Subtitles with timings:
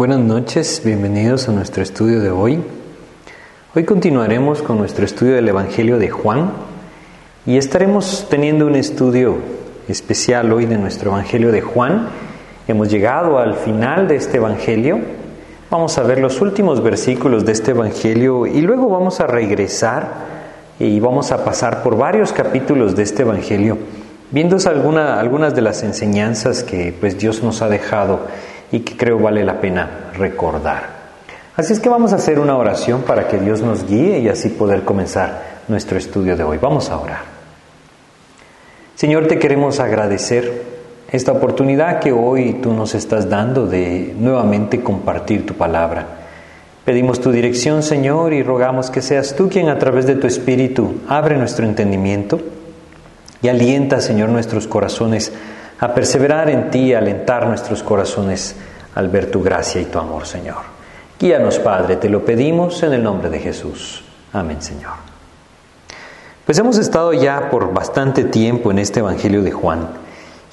[0.00, 2.64] Buenas noches, bienvenidos a nuestro estudio de hoy.
[3.74, 6.52] Hoy continuaremos con nuestro estudio del Evangelio de Juan
[7.44, 9.36] y estaremos teniendo un estudio
[9.88, 12.08] especial hoy de nuestro Evangelio de Juan.
[12.66, 15.00] Hemos llegado al final de este Evangelio.
[15.68, 20.14] Vamos a ver los últimos versículos de este Evangelio y luego vamos a regresar
[20.78, 23.76] y vamos a pasar por varios capítulos de este Evangelio,
[24.30, 28.20] viendo alguna, algunas de las enseñanzas que pues Dios nos ha dejado
[28.72, 31.00] y que creo vale la pena recordar.
[31.56, 34.48] Así es que vamos a hacer una oración para que Dios nos guíe y así
[34.48, 36.58] poder comenzar nuestro estudio de hoy.
[36.58, 37.20] Vamos a orar.
[38.94, 40.62] Señor, te queremos agradecer
[41.10, 46.06] esta oportunidad que hoy tú nos estás dando de nuevamente compartir tu palabra.
[46.84, 51.00] Pedimos tu dirección, Señor, y rogamos que seas tú quien a través de tu Espíritu
[51.08, 52.40] abre nuestro entendimiento
[53.42, 55.32] y alienta, Señor, nuestros corazones
[55.80, 58.54] a perseverar en ti, a alentar nuestros corazones
[58.94, 60.58] al ver tu gracia y tu amor, Señor.
[61.18, 64.04] Guíanos, Padre, te lo pedimos en el nombre de Jesús.
[64.32, 64.92] Amén, Señor.
[66.44, 69.88] Pues hemos estado ya por bastante tiempo en este Evangelio de Juan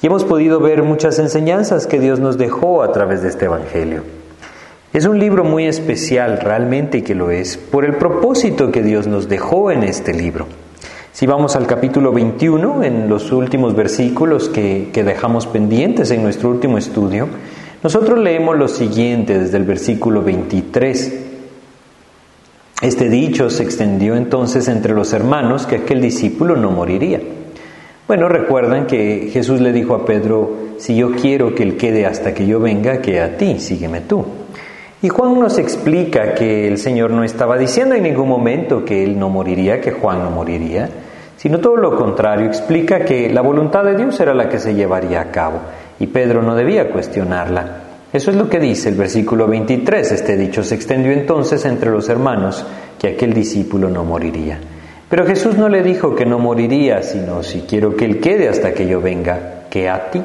[0.00, 4.04] y hemos podido ver muchas enseñanzas que Dios nos dejó a través de este Evangelio.
[4.92, 9.28] Es un libro muy especial realmente que lo es por el propósito que Dios nos
[9.28, 10.46] dejó en este libro.
[11.12, 16.50] Si vamos al capítulo 21, en los últimos versículos que, que, dejamos pendientes en nuestro
[16.50, 17.28] último estudio,
[17.82, 21.26] nosotros leemos lo siguiente desde el versículo 23.
[22.80, 27.20] Este dicho se extendió entonces entre los hermanos que aquel discípulo no moriría.
[28.06, 32.32] Bueno, recuerdan que Jesús le dijo a Pedro, si yo quiero que él quede hasta
[32.32, 34.24] que yo venga, que a ti, sígueme tú.
[35.00, 39.16] Y Juan nos explica que el Señor no estaba diciendo en ningún momento que él
[39.16, 40.88] no moriría, que Juan no moriría,
[41.36, 45.20] sino todo lo contrario, explica que la voluntad de Dios era la que se llevaría
[45.20, 45.60] a cabo
[46.00, 47.82] y Pedro no debía cuestionarla.
[48.12, 50.10] Eso es lo que dice el versículo 23.
[50.10, 52.66] Este dicho se extendió entonces entre los hermanos
[52.98, 54.58] que aquel discípulo no moriría.
[55.08, 58.74] Pero Jesús no le dijo que no moriría, sino si quiero que él quede hasta
[58.74, 60.22] que yo venga, que a ti.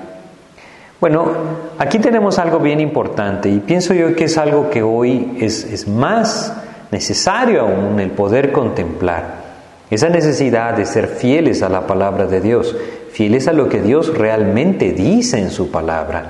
[1.04, 1.34] Bueno,
[1.80, 6.54] aquí tenemos algo bien importante y pienso yo que es algo que hoy es, más
[6.92, 9.44] necesario aún el poder contemplar.
[9.90, 12.74] Esa necesidad de ser fieles a la palabra de Dios,
[13.12, 16.24] fieles a lo que Dios realmente dice en su palabra.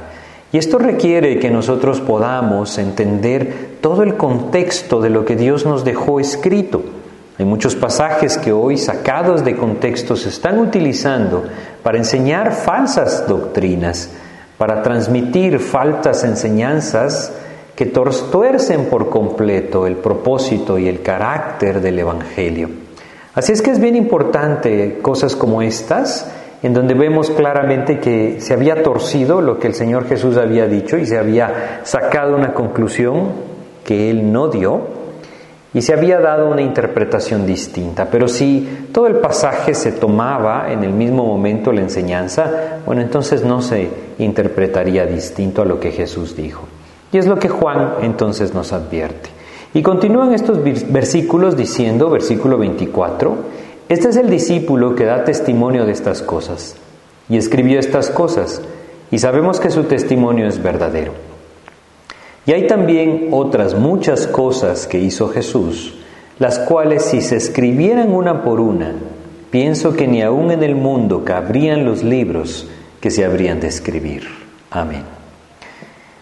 [0.51, 5.85] Y esto requiere que nosotros podamos entender todo el contexto de lo que Dios nos
[5.85, 6.81] dejó escrito.
[7.37, 11.43] Hay muchos pasajes que hoy, sacados de contexto, se están utilizando
[11.83, 14.09] para enseñar falsas doctrinas,
[14.57, 17.33] para transmitir faltas enseñanzas
[17.75, 22.69] que tuercen por completo el propósito y el carácter del Evangelio.
[23.33, 26.31] Así es que es bien importante cosas como estas,
[26.61, 30.97] en donde vemos claramente que se había torcido lo que el Señor Jesús había dicho
[30.97, 33.31] y se había sacado una conclusión
[33.83, 35.02] que Él no dio
[35.73, 38.07] y se había dado una interpretación distinta.
[38.11, 43.43] Pero si todo el pasaje se tomaba en el mismo momento la enseñanza, bueno, entonces
[43.43, 43.89] no se
[44.19, 46.63] interpretaría distinto a lo que Jesús dijo.
[47.11, 49.29] Y es lo que Juan entonces nos advierte.
[49.73, 53.35] Y continúan estos versículos diciendo, versículo 24,
[53.89, 56.75] este es el discípulo que da testimonio de estas cosas
[57.27, 58.61] y escribió estas cosas
[59.09, 61.32] y sabemos que su testimonio es verdadero.
[62.45, 65.95] Y hay también otras muchas cosas que hizo Jesús,
[66.39, 68.93] las cuales si se escribieran una por una,
[69.49, 72.67] pienso que ni aún en el mundo cabrían los libros
[72.99, 74.23] que se habrían de escribir.
[74.71, 75.03] Amén.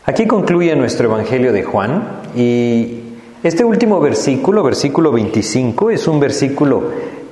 [0.05, 2.03] Aquí concluye nuestro Evangelio de Juan
[2.35, 2.99] y
[3.43, 6.83] este último versículo, versículo 25, es un versículo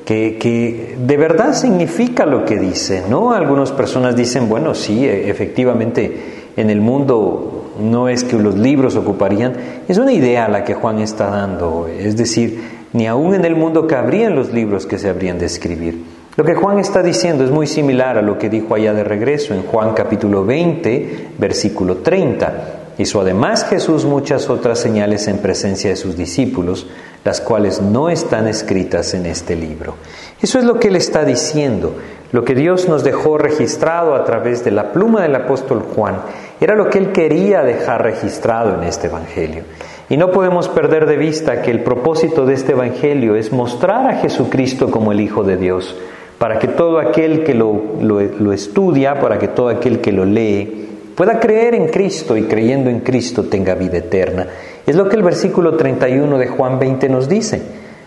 [0.05, 3.33] que, que, de verdad significa lo que dice, ¿no?
[3.33, 6.17] Algunas personas dicen, bueno, sí, e, efectivamente,
[6.55, 9.53] en el mundo no es que los libros ocuparían,
[9.87, 12.61] es una idea la que Juan está dando, es decir,
[12.93, 16.03] ni aún en el mundo cabrían los libros que se habrían de escribir.
[16.35, 19.53] Lo que Juan está diciendo es muy similar a lo que dijo allá de regreso
[19.53, 22.79] en Juan capítulo 20, versículo 30.
[22.97, 26.87] Hizo además Jesús muchas otras señales en presencia de sus discípulos,
[27.23, 29.95] las cuales no están escritas en este libro.
[30.41, 31.95] Eso es lo que él está diciendo.
[32.31, 36.21] Lo que Dios nos dejó registrado a través de la pluma del apóstol Juan
[36.59, 39.63] era lo que él quería dejar registrado en este Evangelio.
[40.09, 44.17] Y no podemos perder de vista que el propósito de este Evangelio es mostrar a
[44.17, 45.95] Jesucristo como el Hijo de Dios,
[46.37, 50.87] para que todo aquel que lo, lo estudia, para que todo aquel que lo lee,
[51.15, 54.47] pueda creer en Cristo y creyendo en Cristo tenga vida eterna.
[54.87, 57.61] Es lo que el versículo 31 de Juan 20 nos dice.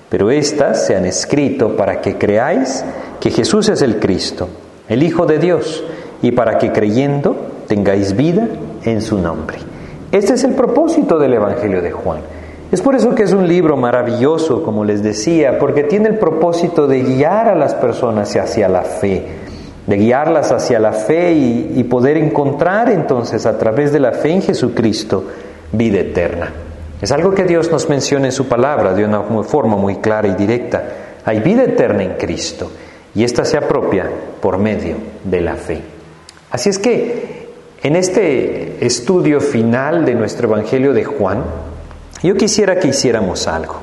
[0.08, 2.84] Pero estas se han escrito para que creáis
[3.20, 4.48] que Jesús es el Cristo,
[4.88, 5.84] el Hijo de Dios,
[6.22, 7.36] y para que creyendo
[7.66, 8.48] tengáis vida
[8.84, 9.58] en su nombre.
[10.12, 12.20] Este es el propósito del Evangelio de Juan.
[12.70, 16.86] Es por eso que es un libro maravilloso, como les decía, porque tiene el propósito
[16.86, 19.26] de guiar a las personas hacia la fe,
[19.86, 24.40] de guiarlas hacia la fe y, poder encontrar entonces a través de la fe en
[24.40, 25.24] Jesucristo
[25.72, 26.50] vida eterna.
[27.02, 30.34] Es algo que Dios nos menciona en su palabra de una forma muy clara y
[30.34, 30.82] directa.
[31.26, 32.70] Hay vida eterna en Cristo
[33.14, 34.08] y esta se apropia
[34.40, 35.91] por medio de la fe.
[36.52, 37.48] Así es que
[37.82, 41.42] en este estudio final de nuestro Evangelio de Juan,
[42.22, 43.76] yo quisiera que hiciéramos algo.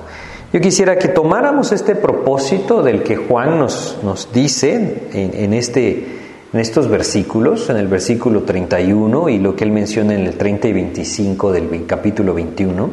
[0.54, 6.20] Yo quisiera que tomáramos este propósito del que Juan nos, nos dice en, este,
[6.54, 10.68] en estos versículos, en el versículo 31 y lo que él menciona en el 30
[10.68, 12.90] y 25 del capítulo 21,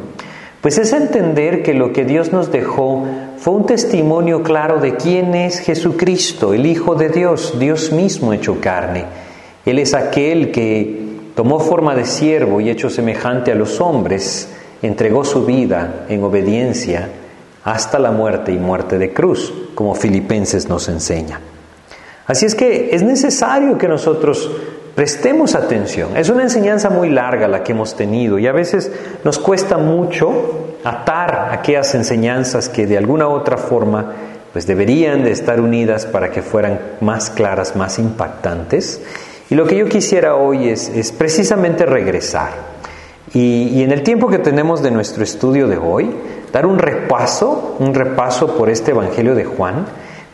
[0.59, 3.05] pues es entender que lo que Dios nos dejó
[3.37, 8.59] fue un testimonio claro de quién es Jesucristo, el Hijo de Dios, Dios mismo hecho
[8.59, 9.26] carne.
[9.67, 14.47] Él es aquel que tomó forma de siervo y hecho semejante a los hombres,
[14.81, 17.09] entregó su vida en obediencia
[17.65, 21.41] hasta la muerte y muerte de cruz, como Filipenses nos enseña.
[22.27, 24.49] Así es que es necesario que nosotros
[24.95, 26.15] prestemos atención.
[26.15, 28.89] Es una enseñanza muy larga la que hemos tenido y a veces
[29.25, 34.13] nos cuesta mucho atar aquellas enseñanzas que de alguna u otra forma
[34.53, 39.01] pues deberían de estar unidas para que fueran más claras, más impactantes.
[39.49, 42.77] Y lo que yo quisiera hoy es, es precisamente regresar
[43.33, 46.09] y, en el tiempo que tenemos de nuestro estudio de hoy,
[46.53, 49.85] dar un repaso, un repaso por este Evangelio de Juan,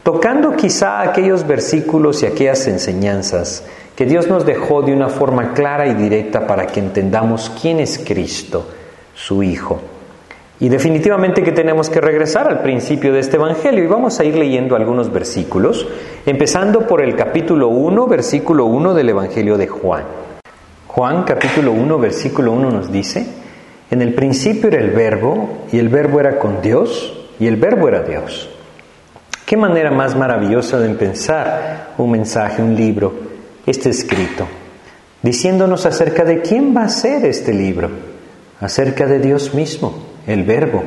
[0.03, 3.63] tocando quizá aquellos versículos y aquellas enseñanzas
[3.95, 7.99] que Dios nos dejó de una forma clara y directa para que entendamos quién es
[8.05, 8.67] Cristo,
[9.15, 9.81] su Hijo.
[10.63, 14.37] Y definitivamente que tenemos que regresar al principio de este Evangelio y vamos a ir
[14.37, 15.85] leyendo algunos versículos,
[16.25, 20.05] empezando por el capítulo 1, versículo 1 del Evangelio de Juan.
[20.87, 23.27] Juan capítulo 1, versículo 1 nos dice,
[23.91, 27.89] en el principio era el verbo y el verbo era con Dios y el verbo
[27.89, 28.49] era Dios.
[29.45, 33.13] Qué manera más maravillosa de pensar un mensaje, un libro,
[33.65, 34.47] este escrito,
[35.23, 37.89] diciéndonos acerca de quién va a ser este libro,
[38.61, 40.83] acerca de Dios mismo, el verbo.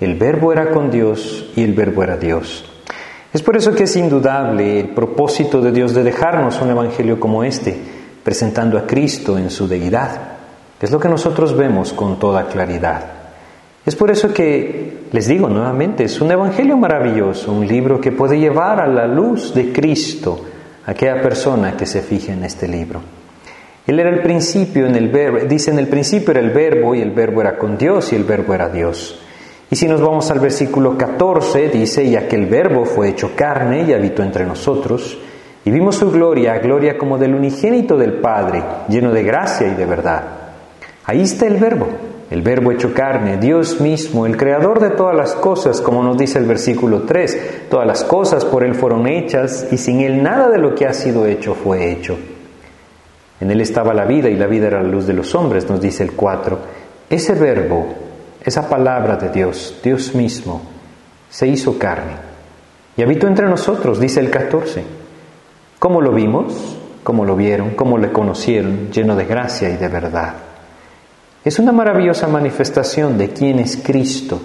[0.00, 2.64] El verbo era con Dios y el verbo era Dios.
[3.32, 7.44] Es por eso que es indudable el propósito de Dios de dejarnos un evangelio como
[7.44, 7.76] este
[8.22, 10.20] presentando a Cristo en su deidad.
[10.80, 13.04] Es lo que nosotros vemos con toda claridad.
[13.84, 18.38] Es por eso que les digo nuevamente, es un evangelio maravilloso, un libro que puede
[18.38, 20.44] llevar a la luz de Cristo
[20.84, 23.00] a aquella persona que se fije en este libro.
[23.86, 27.00] Él era el principio en el verbo, dice en el principio era el verbo y
[27.00, 29.20] el verbo era con Dios y el verbo era Dios.
[29.70, 33.92] Y si nos vamos al versículo 14, dice, y aquel verbo fue hecho carne y
[33.92, 35.18] habitó entre nosotros,
[35.64, 39.86] y vimos su gloria, gloria como del unigénito del Padre, lleno de gracia y de
[39.86, 40.22] verdad.
[41.04, 41.88] Ahí está el verbo,
[42.30, 46.38] el verbo hecho carne, Dios mismo, el creador de todas las cosas, como nos dice
[46.38, 50.58] el versículo 3, todas las cosas por Él fueron hechas y sin Él nada de
[50.58, 52.16] lo que ha sido hecho fue hecho.
[53.40, 55.80] En Él estaba la vida y la vida era la luz de los hombres, nos
[55.80, 56.58] dice el 4.
[57.10, 57.86] Ese verbo,
[58.42, 60.62] esa palabra de Dios, Dios mismo,
[61.28, 62.26] se hizo carne
[62.96, 64.82] y habitó entre nosotros, dice el 14.
[65.78, 66.76] ¿Cómo lo vimos?
[67.04, 67.70] ¿Cómo lo vieron?
[67.70, 68.90] ¿Cómo le conocieron?
[68.90, 70.34] Lleno de gracia y de verdad.
[71.44, 74.40] Es una maravillosa manifestación de quién es Cristo.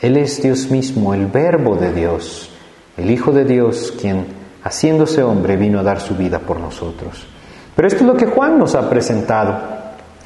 [0.00, 2.50] Él es Dios mismo, el Verbo de Dios,
[2.96, 4.26] el Hijo de Dios, quien,
[4.62, 7.26] haciéndose hombre, vino a dar su vida por nosotros.
[7.74, 9.74] Pero esto es lo que Juan nos ha presentado.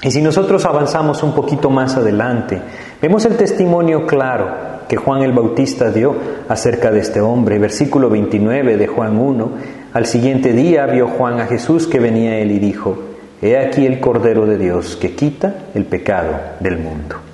[0.02, 2.60] Y si nosotros avanzamos un poquito más adelante,
[3.02, 6.14] vemos el testimonio claro que Juan el Bautista dio
[6.48, 7.58] acerca de este hombre.
[7.58, 9.50] Versículo 29 de Juan 1
[9.92, 12.96] al siguiente día vio Juan a Jesús que venía él y dijo,
[13.40, 17.27] He aquí el Cordero de Dios que quita el pecado del mundo.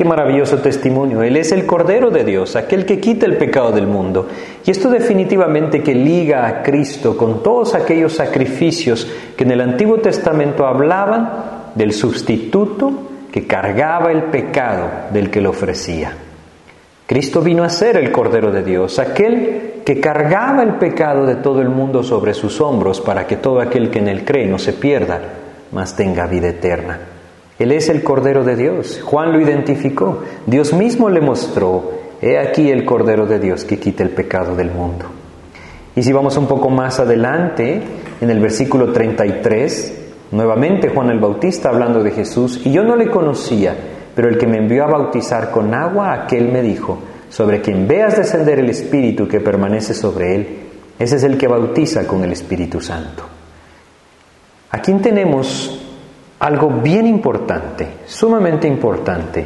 [0.00, 1.22] Qué maravilloso testimonio.
[1.22, 4.28] Él es el Cordero de Dios, aquel que quita el pecado del mundo.
[4.64, 9.98] Y esto definitivamente que liga a Cristo con todos aquellos sacrificios que en el Antiguo
[9.98, 11.30] Testamento hablaban
[11.74, 12.90] del sustituto
[13.30, 16.14] que cargaba el pecado del que lo ofrecía.
[17.06, 21.60] Cristo vino a ser el Cordero de Dios, aquel que cargaba el pecado de todo
[21.60, 24.72] el mundo sobre sus hombros para que todo aquel que en él cree no se
[24.72, 25.20] pierda,
[25.72, 27.09] mas tenga vida eterna.
[27.60, 29.02] Él es el Cordero de Dios.
[29.04, 30.22] Juan lo identificó.
[30.46, 34.70] Dios mismo le mostró, he aquí el Cordero de Dios que quita el pecado del
[34.70, 35.04] mundo.
[35.94, 37.82] Y si vamos un poco más adelante,
[38.18, 39.92] en el versículo 33,
[40.30, 43.76] nuevamente Juan el Bautista hablando de Jesús, y yo no le conocía,
[44.14, 46.98] pero el que me envió a bautizar con agua, aquel me dijo,
[47.28, 50.58] sobre quien veas descender el Espíritu que permanece sobre él,
[50.98, 53.22] ese es el que bautiza con el Espíritu Santo.
[54.70, 55.89] ¿A quién tenemos
[56.40, 59.44] algo bien importante, sumamente importante,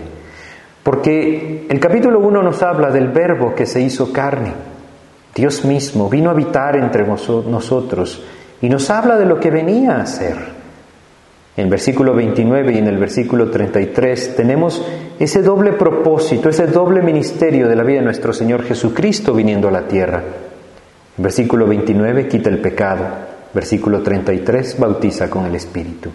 [0.82, 4.52] porque el capítulo 1 nos habla del verbo que se hizo carne.
[5.34, 8.24] Dios mismo vino a habitar entre nosotros
[8.62, 10.36] y nos habla de lo que venía a hacer.
[11.56, 14.84] En el versículo 29 y en el versículo 33 tenemos
[15.18, 19.72] ese doble propósito, ese doble ministerio de la vida de nuestro Señor Jesucristo viniendo a
[19.72, 20.22] la tierra.
[21.16, 23.04] En versículo 29 quita el pecado,
[23.52, 26.10] versículo 33 bautiza con el Espíritu.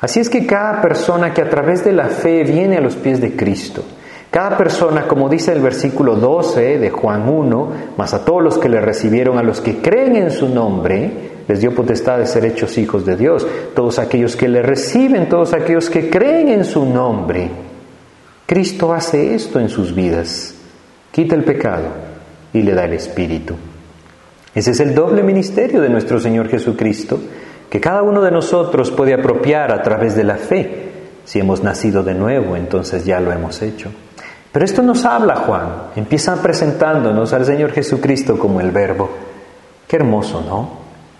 [0.00, 3.20] Así es que cada persona que a través de la fe viene a los pies
[3.20, 3.84] de Cristo,
[4.30, 8.68] cada persona, como dice el versículo 12 de Juan 1, más a todos los que
[8.68, 12.76] le recibieron, a los que creen en su nombre, les dio potestad de ser hechos
[12.78, 13.46] hijos de Dios.
[13.76, 17.48] Todos aquellos que le reciben, todos aquellos que creen en su nombre.
[18.44, 20.54] Cristo hace esto en sus vidas.
[21.12, 21.86] Quita el pecado
[22.52, 23.54] y le da el Espíritu.
[24.54, 27.20] Ese es el doble ministerio de nuestro Señor Jesucristo
[27.74, 30.92] que cada uno de nosotros puede apropiar a través de la fe.
[31.24, 33.90] Si hemos nacido de nuevo, entonces ya lo hemos hecho.
[34.52, 39.10] Pero esto nos habla Juan, empieza presentándonos al Señor Jesucristo como el Verbo.
[39.88, 40.70] Qué hermoso, ¿no?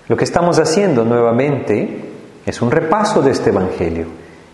[0.06, 2.12] Lo que estamos haciendo nuevamente
[2.46, 4.06] es un repaso de este Evangelio.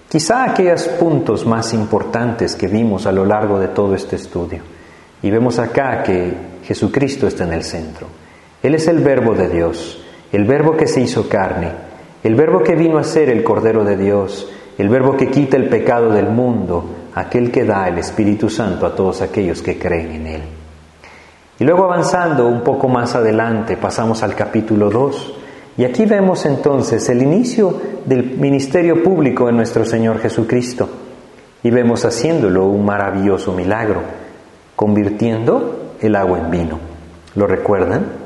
[0.08, 4.62] Quizá aquellos puntos más importantes que vimos a lo largo de todo este estudio.
[5.20, 6.32] Y vemos acá que
[6.64, 8.06] Jesucristo está en el centro.
[8.62, 10.02] Él es el Verbo de Dios,
[10.32, 11.89] el Verbo que se hizo carne,
[12.22, 15.68] el verbo que vino a ser el Cordero de Dios, el verbo que quita el
[15.68, 16.84] pecado del mundo,
[17.14, 20.42] aquel que da el Espíritu Santo a todos aquellos que creen en Él.
[21.58, 25.34] Y luego avanzando un poco más adelante, pasamos al capítulo 2,
[25.76, 27.74] y aquí vemos entonces el inicio
[28.04, 30.88] del ministerio público de nuestro Señor Jesucristo,
[31.62, 34.00] y vemos haciéndolo un maravilloso milagro,
[34.76, 36.78] convirtiendo el agua en vino.
[37.34, 38.19] ¿Lo recuerdan?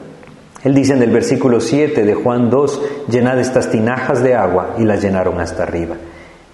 [0.64, 4.84] Él dice en el versículo 7 de Juan 2, llenad estas tinajas de agua y
[4.84, 5.96] las llenaron hasta arriba.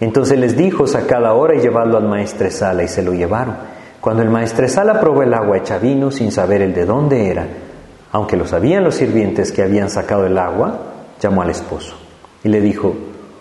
[0.00, 3.54] Entonces les dijo, sacad ahora y llevadlo al maestresala y se lo llevaron.
[4.00, 7.46] Cuando el maestresala probó el agua hecha vino sin saber el de dónde era,
[8.10, 10.80] aunque lo sabían los sirvientes que habían sacado el agua,
[11.20, 11.94] llamó al esposo
[12.42, 12.96] y le dijo,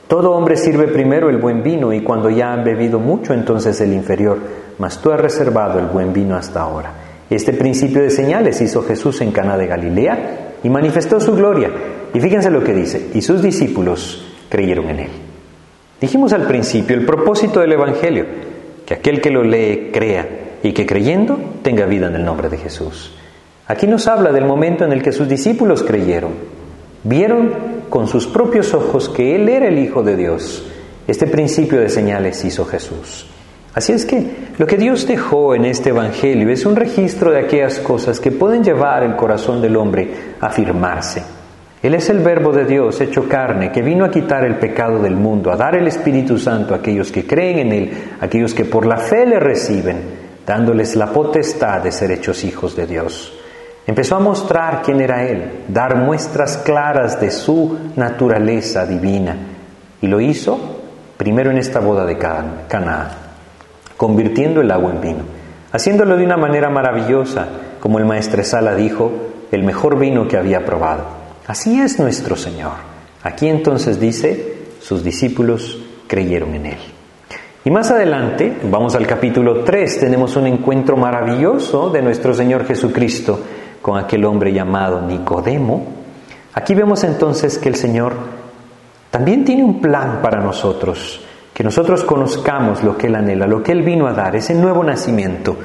[0.07, 3.93] todo hombre sirve primero el buen vino y cuando ya han bebido mucho entonces el
[3.93, 4.37] inferior,
[4.77, 6.91] mas tú has reservado el buen vino hasta ahora.
[7.27, 11.71] Este principio de señales hizo Jesús en Cana de Galilea y manifestó su gloria.
[12.13, 15.09] Y fíjense lo que dice, y sus discípulos creyeron en él.
[16.01, 18.25] Dijimos al principio el propósito del Evangelio,
[18.85, 20.27] que aquel que lo lee crea
[20.63, 23.13] y que creyendo tenga vida en el nombre de Jesús.
[23.67, 26.31] Aquí nos habla del momento en el que sus discípulos creyeron,
[27.03, 30.63] vieron con sus propios ojos que Él era el Hijo de Dios.
[31.07, 33.27] Este principio de señales hizo Jesús.
[33.73, 37.79] Así es que lo que Dios dejó en este Evangelio es un registro de aquellas
[37.79, 40.09] cosas que pueden llevar el corazón del hombre
[40.41, 41.23] a afirmarse.
[41.81, 45.15] Él es el verbo de Dios hecho carne, que vino a quitar el pecado del
[45.15, 48.65] mundo, a dar el Espíritu Santo a aquellos que creen en Él, a aquellos que
[48.65, 49.97] por la fe le reciben,
[50.45, 53.33] dándoles la potestad de ser hechos hijos de Dios.
[53.87, 59.37] Empezó a mostrar quién era Él, dar muestras claras de su naturaleza divina,
[60.01, 60.59] y lo hizo
[61.15, 63.28] primero en esta boda de Canaán
[63.99, 65.23] convirtiendo el agua en vino,
[65.73, 67.49] haciéndolo de una manera maravillosa,
[67.81, 69.11] como el maestresala dijo,
[69.51, 71.03] el mejor vino que había probado.
[71.45, 72.71] Así es nuestro Señor.
[73.23, 76.77] Aquí entonces dice, sus discípulos creyeron en Él.
[77.65, 83.37] Y más adelante, vamos al capítulo 3, tenemos un encuentro maravilloso de nuestro Señor Jesucristo
[83.81, 85.85] con aquel hombre llamado Nicodemo.
[86.53, 88.13] Aquí vemos entonces que el Señor
[89.11, 91.25] también tiene un plan para nosotros
[91.59, 94.81] que nosotros conozcamos lo que Él anhela, lo que Él vino a dar, ese nuevo
[94.81, 95.57] nacimiento.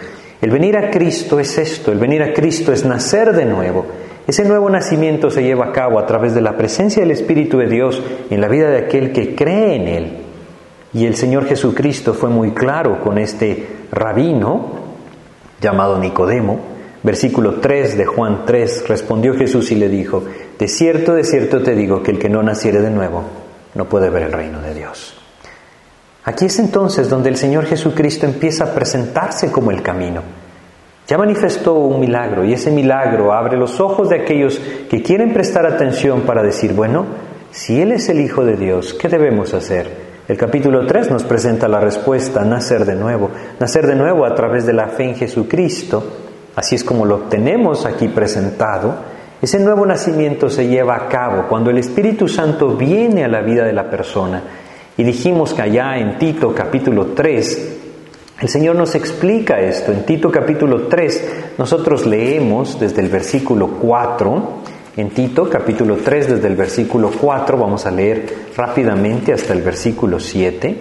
[0.43, 3.87] El venir a Cristo es esto, el venir a Cristo es nacer de nuevo.
[4.27, 7.69] Ese nuevo nacimiento se lleva a cabo a través de la presencia del Espíritu de
[7.69, 10.17] Dios en la vida de aquel que cree en Él.
[10.95, 14.73] Y el Señor Jesucristo fue muy claro con este rabino
[15.61, 16.59] llamado Nicodemo.
[17.05, 20.25] Versículo 3 de Juan 3, respondió Jesús y le dijo,
[20.59, 23.23] de cierto, de cierto te digo que el que no naciere de nuevo
[23.77, 25.21] no puede ver el reino de Dios.
[26.27, 30.23] Aquí es entonces donde el Señor Jesucristo empieza a presentarse como el camino.
[31.07, 35.67] Ya manifestó un milagro y ese milagro abre los ojos de aquellos que quieren prestar
[35.67, 37.05] atención para decir, bueno,
[37.51, 40.15] si Él es el Hijo de Dios, ¿qué debemos hacer?
[40.27, 43.29] El capítulo 3 nos presenta la respuesta, nacer de nuevo,
[43.61, 46.03] nacer de nuevo a través de la fe en Jesucristo,
[46.57, 48.95] así es como lo obtenemos aquí presentado.
[49.43, 53.67] Ese nuevo nacimiento se lleva a cabo cuando el Espíritu Santo viene a la vida
[53.67, 54.43] de la persona
[54.97, 57.79] y dijimos que allá en Tito capítulo 3,
[58.41, 59.93] el Señor nos explica esto.
[59.93, 64.63] En Tito capítulo 3 nosotros leemos desde el versículo 4
[64.97, 70.21] en Tito capítulo 3 desde el versículo 4, vamos a leer rápidamente hasta el versículo
[70.21, 70.79] 7.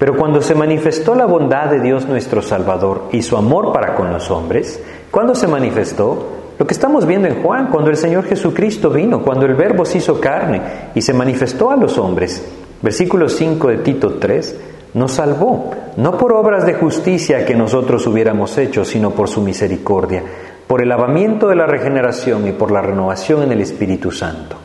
[0.00, 4.12] Pero cuando se manifestó la bondad de Dios nuestro Salvador y su amor para con
[4.12, 8.90] los hombres, cuando se manifestó, lo que estamos viendo en Juan, cuando el Señor Jesucristo
[8.90, 10.60] vino, cuando el Verbo se hizo carne
[10.96, 12.44] y se manifestó a los hombres,
[12.82, 14.56] versículo 5 de Tito 3,
[14.94, 20.22] nos salvó, no por obras de justicia que nosotros hubiéramos hecho, sino por su misericordia,
[20.66, 24.56] por el lavamiento de la regeneración y por la renovación en el Espíritu Santo,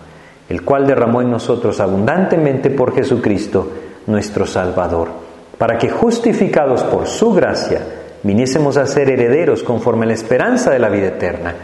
[0.49, 3.71] el cual derramó en nosotros abundantemente por Jesucristo,
[4.07, 5.09] nuestro Salvador,
[5.57, 7.81] para que justificados por su gracia,
[8.23, 11.55] viniésemos a ser herederos conforme a la esperanza de la vida eterna.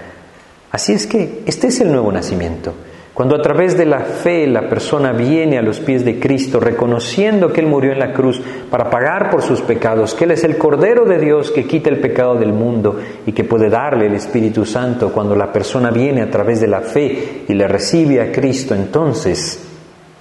[0.71, 2.73] Así es que este es el nuevo nacimiento.
[3.13, 7.53] Cuando a través de la fe la persona viene a los pies de Cristo reconociendo
[7.53, 8.41] que Él murió en la cruz
[8.71, 11.99] para pagar por sus pecados, que Él es el Cordero de Dios que quita el
[11.99, 16.31] pecado del mundo y que puede darle el Espíritu Santo, cuando la persona viene a
[16.31, 19.63] través de la fe y le recibe a Cristo, entonces,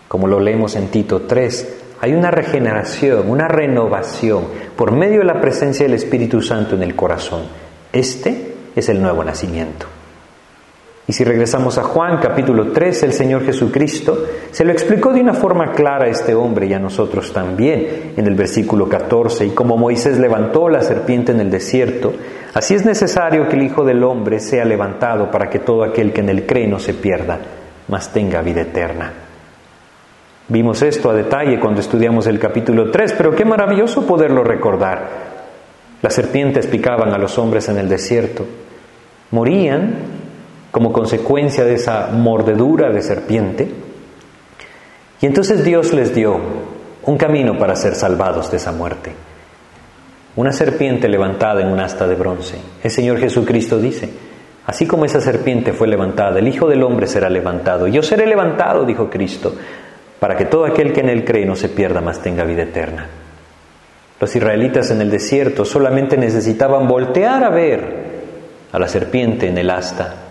[0.06, 4.44] como lo leemos en Tito 3, hay una regeneración, una renovación
[4.76, 7.44] por medio de la presencia del Espíritu Santo en el corazón.
[7.90, 10.01] Este es el nuevo nacimiento.
[11.06, 15.34] Y si regresamos a Juan capítulo 3, el Señor Jesucristo se lo explicó de una
[15.34, 19.46] forma clara a este hombre y a nosotros también en el versículo 14.
[19.46, 22.12] Y como Moisés levantó la serpiente en el desierto,
[22.54, 26.20] así es necesario que el Hijo del Hombre sea levantado para que todo aquel que
[26.20, 27.40] en él cree no se pierda,
[27.88, 29.12] mas tenga vida eterna.
[30.46, 35.32] Vimos esto a detalle cuando estudiamos el capítulo 3, pero qué maravilloso poderlo recordar.
[36.00, 38.46] Las serpientes picaban a los hombres en el desierto,
[39.32, 40.21] morían
[40.72, 43.68] como consecuencia de esa mordedura de serpiente.
[45.20, 46.40] Y entonces Dios les dio
[47.04, 49.12] un camino para ser salvados de esa muerte.
[50.34, 52.56] Una serpiente levantada en un asta de bronce.
[52.82, 54.08] El Señor Jesucristo dice,
[54.66, 57.86] así como esa serpiente fue levantada, el Hijo del Hombre será levantado.
[57.86, 59.54] Yo seré levantado, dijo Cristo,
[60.18, 63.08] para que todo aquel que en él cree no se pierda, mas tenga vida eterna.
[64.18, 68.12] Los israelitas en el desierto solamente necesitaban voltear a ver
[68.72, 70.21] a la serpiente en el asta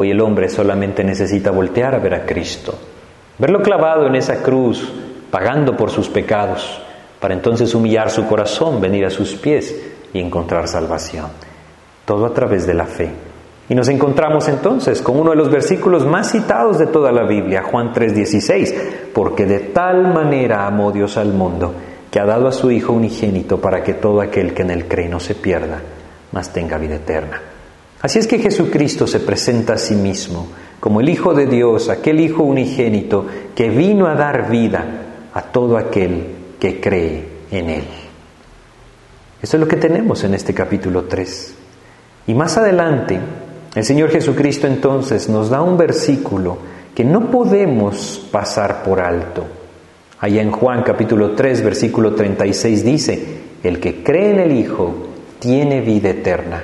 [0.00, 2.72] Hoy el hombre solamente necesita voltear a ver a Cristo,
[3.36, 4.90] verlo clavado en esa cruz,
[5.30, 6.80] pagando por sus pecados,
[7.20, 9.78] para entonces humillar su corazón, venir a sus pies
[10.14, 11.26] y encontrar salvación.
[12.06, 13.10] Todo a través de la fe.
[13.68, 17.62] Y nos encontramos entonces con uno de los versículos más citados de toda la Biblia,
[17.62, 21.74] Juan 3:16, porque de tal manera amó Dios al mundo,
[22.10, 25.10] que ha dado a su Hijo unigénito para que todo aquel que en él cree
[25.10, 25.78] no se pierda,
[26.32, 27.42] mas tenga vida eterna.
[28.02, 30.48] Así es que Jesucristo se presenta a sí mismo
[30.80, 34.84] como el Hijo de Dios, aquel Hijo unigénito que vino a dar vida
[35.34, 36.26] a todo aquel
[36.58, 37.84] que cree en Él.
[39.42, 41.54] Eso es lo que tenemos en este capítulo 3.
[42.26, 43.20] Y más adelante,
[43.74, 46.56] el Señor Jesucristo entonces nos da un versículo
[46.94, 49.46] que no podemos pasar por alto.
[50.20, 54.94] Allá en Juan capítulo 3, versículo 36 dice, el que cree en el Hijo
[55.38, 56.62] tiene vida eterna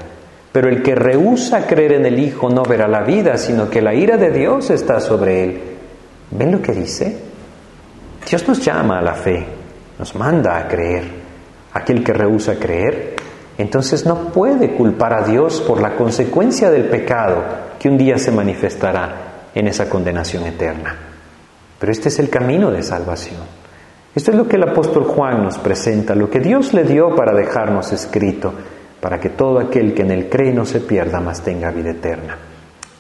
[0.57, 3.93] pero el que rehúsa creer en el Hijo no verá la vida, sino que la
[3.93, 5.61] ira de Dios está sobre él.
[6.31, 7.15] ¿Ven lo que dice?
[8.27, 9.45] Dios nos llama a la fe,
[9.99, 11.05] nos manda a creer.
[11.75, 13.17] Aquel que rehúsa creer,
[13.59, 17.45] entonces no puede culpar a Dios por la consecuencia del pecado
[17.79, 20.97] que un día se manifestará en esa condenación eterna.
[21.79, 23.43] Pero este es el camino de salvación.
[24.15, 27.35] Esto es lo que el apóstol Juan nos presenta, lo que Dios le dio para
[27.35, 28.55] dejarnos escrito
[29.01, 32.39] para que todo aquel que en él cree no se pierda, mas tenga vida eterna.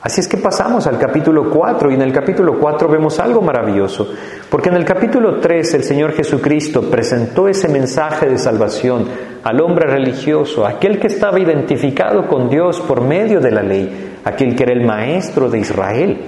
[0.06, 4.08] Así es que pasamos al capítulo 4 y en el capítulo 4 vemos algo maravilloso,
[4.48, 9.08] porque en el capítulo 3 el Señor Jesucristo presentó ese mensaje de salvación
[9.42, 14.54] al hombre religioso, aquel que estaba identificado con Dios por medio de la ley, aquel
[14.54, 16.20] que era el maestro de Israel.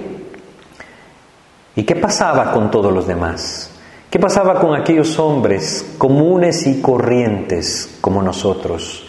[1.75, 3.71] ¿Y qué pasaba con todos los demás?
[4.09, 9.08] ¿Qué pasaba con aquellos hombres comunes y corrientes como nosotros?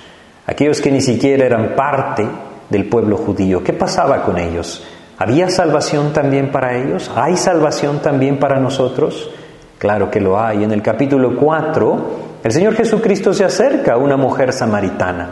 [0.50, 2.26] Aquellos que ni siquiera eran parte
[2.68, 3.62] del pueblo judío.
[3.62, 4.82] ¿Qué pasaba con ellos?
[5.16, 7.08] ¿Había salvación también para ellos?
[7.14, 9.30] ¿Hay salvación también para nosotros?
[9.78, 10.64] Claro que lo hay.
[10.64, 12.10] En el capítulo 4,
[12.42, 15.28] el Señor Jesucristo se acerca a una mujer samaritana,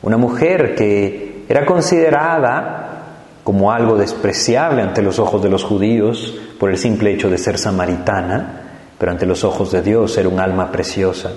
[0.00, 3.02] una mujer que era considerada
[3.42, 7.58] como algo despreciable ante los ojos de los judíos por el simple hecho de ser
[7.58, 8.60] samaritana,
[8.96, 11.32] pero ante los ojos de Dios era un alma preciosa.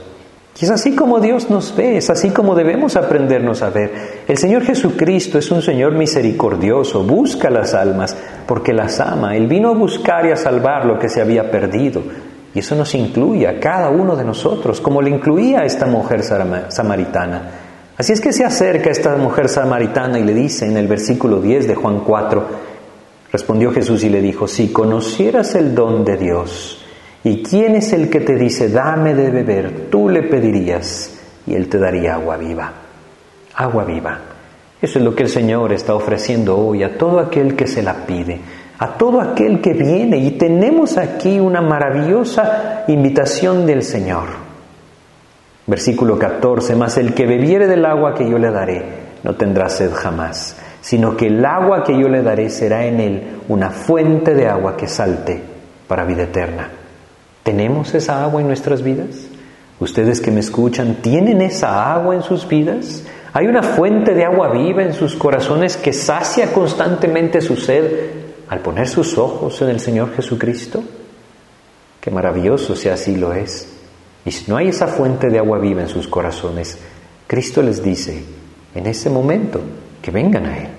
[0.60, 4.24] Y es así como Dios nos ve, es así como debemos aprendernos a ver.
[4.26, 8.16] El Señor Jesucristo es un Señor misericordioso, busca las almas
[8.48, 9.36] porque las ama.
[9.36, 12.02] Él vino a buscar y a salvar lo que se había perdido.
[12.54, 16.24] Y eso nos incluye a cada uno de nosotros, como le incluía a esta mujer
[16.24, 17.52] samaritana.
[17.98, 21.68] Así es que se acerca esta mujer samaritana y le dice en el versículo 10
[21.68, 22.46] de Juan 4,
[23.36, 26.85] Respondió Jesús y le dijo, si conocieras el don de Dios
[27.26, 31.12] y quién es el que te dice, dame de beber, tú le pedirías
[31.46, 32.72] y él te daría agua viva.
[33.56, 34.20] Agua viva.
[34.82, 38.06] Eso es lo que el Señor está ofreciendo hoy a todo aquel que se la
[38.06, 38.40] pide,
[38.78, 40.20] a todo aquel que viene.
[40.20, 44.28] Y tenemos aquí una maravillosa invitación del Señor.
[45.66, 48.84] Versículo 14, mas el que bebiere del agua que yo le daré,
[49.24, 53.24] no tendrá sed jamás sino que el agua que yo le daré será en él
[53.48, 55.42] una fuente de agua que salte
[55.88, 56.85] para vida eterna.
[57.46, 59.28] ¿Tenemos esa agua en nuestras vidas?
[59.80, 63.04] Ustedes que me escuchan, ¿tienen esa agua en sus vidas?
[63.34, 68.10] ¿Hay una fuente de agua viva en sus corazones que sacia constantemente su sed
[68.48, 70.84] al poner sus ojos en el Señor Jesucristo?
[72.02, 73.72] Qué maravilloso si así lo es.
[74.26, 76.80] Y si no hay esa fuente de agua viva en sus corazones,
[77.28, 78.24] Cristo les dice,
[78.74, 79.62] en ese momento,
[80.02, 80.70] que vengan a Él,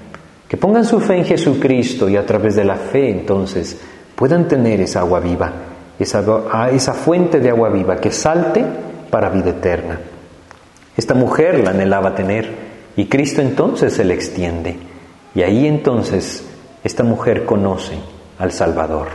[0.49, 3.79] que pongan su fe en Jesucristo y a través de la fe entonces
[4.17, 5.66] puedan tener esa agua viva,
[5.99, 8.65] esa, esa fuente de agua viva que salte
[9.11, 10.01] para vida eterna.
[10.97, 12.51] Esta mujer la anhelaba tener
[12.97, 14.77] y Cristo entonces se le extiende
[15.35, 16.47] y ahí entonces
[16.83, 17.95] esta mujer conoce
[18.39, 19.09] al Salvador.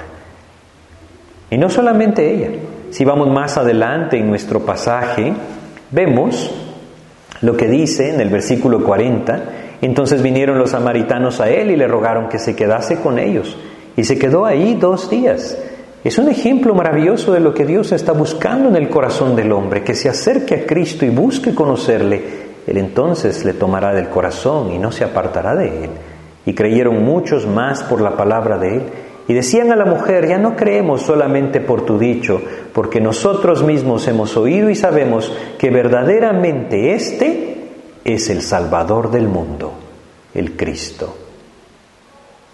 [1.49, 2.49] Y no solamente ella,
[2.91, 5.33] si vamos más adelante en nuestro pasaje,
[5.91, 6.51] vemos
[7.41, 9.43] lo que dice en el versículo 40,
[9.81, 13.57] entonces vinieron los samaritanos a él y le rogaron que se quedase con ellos.
[13.97, 15.57] Y se quedó ahí dos días.
[16.03, 19.83] Es un ejemplo maravilloso de lo que Dios está buscando en el corazón del hombre,
[19.83, 22.21] que se acerque a Cristo y busque conocerle.
[22.65, 25.89] Él entonces le tomará del corazón y no se apartará de él.
[26.45, 28.83] Y creyeron muchos más por la palabra de él.
[29.27, 32.41] Y decían a la mujer, ya no creemos solamente por tu dicho,
[32.73, 37.69] porque nosotros mismos hemos oído y sabemos que verdaderamente este
[38.03, 39.71] es el Salvador del mundo,
[40.33, 41.15] el Cristo.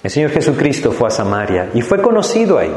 [0.04, 2.72] El Señor Jesucristo fue a Samaria y fue conocido ahí,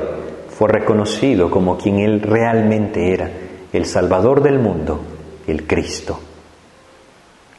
[0.60, 3.30] fue reconocido como quien Él realmente era,
[3.72, 5.00] el Salvador del mundo,
[5.46, 6.20] el Cristo.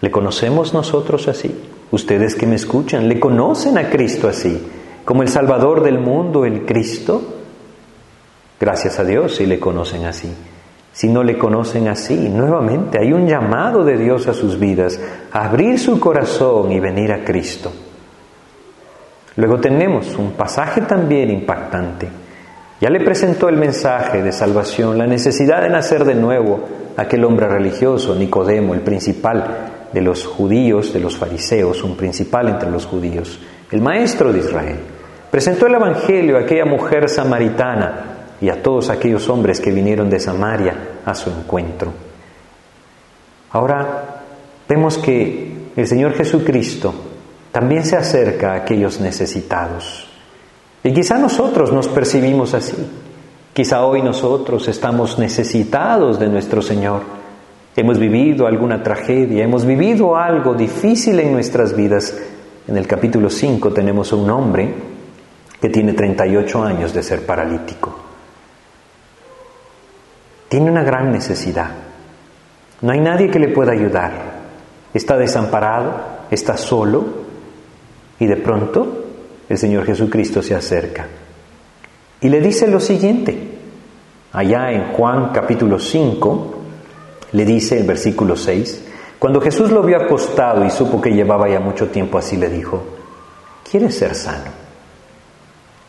[0.01, 1.51] ¿Le conocemos nosotros así?
[1.89, 4.67] Ustedes que me escuchan, ¿le conocen a Cristo así?
[5.03, 7.23] Como el Salvador del mundo, el Cristo.
[8.59, 10.31] Gracias a Dios si le conocen así
[10.93, 12.29] si no le conocen así.
[12.29, 14.99] Nuevamente hay un llamado de Dios a sus vidas,
[15.31, 17.71] abrir su corazón y venir a Cristo.
[19.37, 22.20] Luego tenemos un pasaje también impactante.
[22.81, 26.61] Ya le presentó el mensaje de salvación, la necesidad de nacer de nuevo
[26.97, 32.71] aquel hombre religioso, Nicodemo, el principal de los judíos, de los fariseos, un principal entre
[32.71, 33.39] los judíos,
[33.69, 34.79] el maestro de Israel.
[35.29, 40.19] Presentó el Evangelio a aquella mujer samaritana y a todos aquellos hombres que vinieron de
[40.19, 40.73] Samaria
[41.05, 41.93] a su encuentro.
[43.51, 44.23] Ahora
[44.67, 46.95] vemos que el Señor Jesucristo
[47.51, 50.10] también se acerca a aquellos necesitados.
[50.83, 52.75] Y quizá nosotros nos percibimos así.
[53.53, 57.01] Quizá hoy nosotros estamos necesitados de nuestro Señor.
[57.75, 62.17] Hemos vivido alguna tragedia, hemos vivido algo difícil en nuestras vidas.
[62.67, 64.73] En el capítulo 5 tenemos un hombre
[65.59, 68.11] que tiene 38 años de ser paralítico
[70.51, 71.69] tiene una gran necesidad.
[72.81, 74.11] No hay nadie que le pueda ayudar.
[74.93, 75.93] Está desamparado,
[76.29, 77.05] está solo
[78.19, 79.00] y de pronto
[79.51, 81.07] el Señor Jesucristo se acerca
[82.21, 83.37] y le dice lo siguiente.
[84.31, 86.55] Allá en Juan capítulo 5
[87.33, 88.85] le dice el versículo 6,
[89.19, 92.81] cuando Jesús lo vio acostado y supo que llevaba ya mucho tiempo así, le dijo,
[93.69, 94.51] ¿quieres ser sano?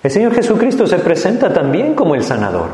[0.03, 2.71] El Señor Jesucristo se presenta también como el sanador.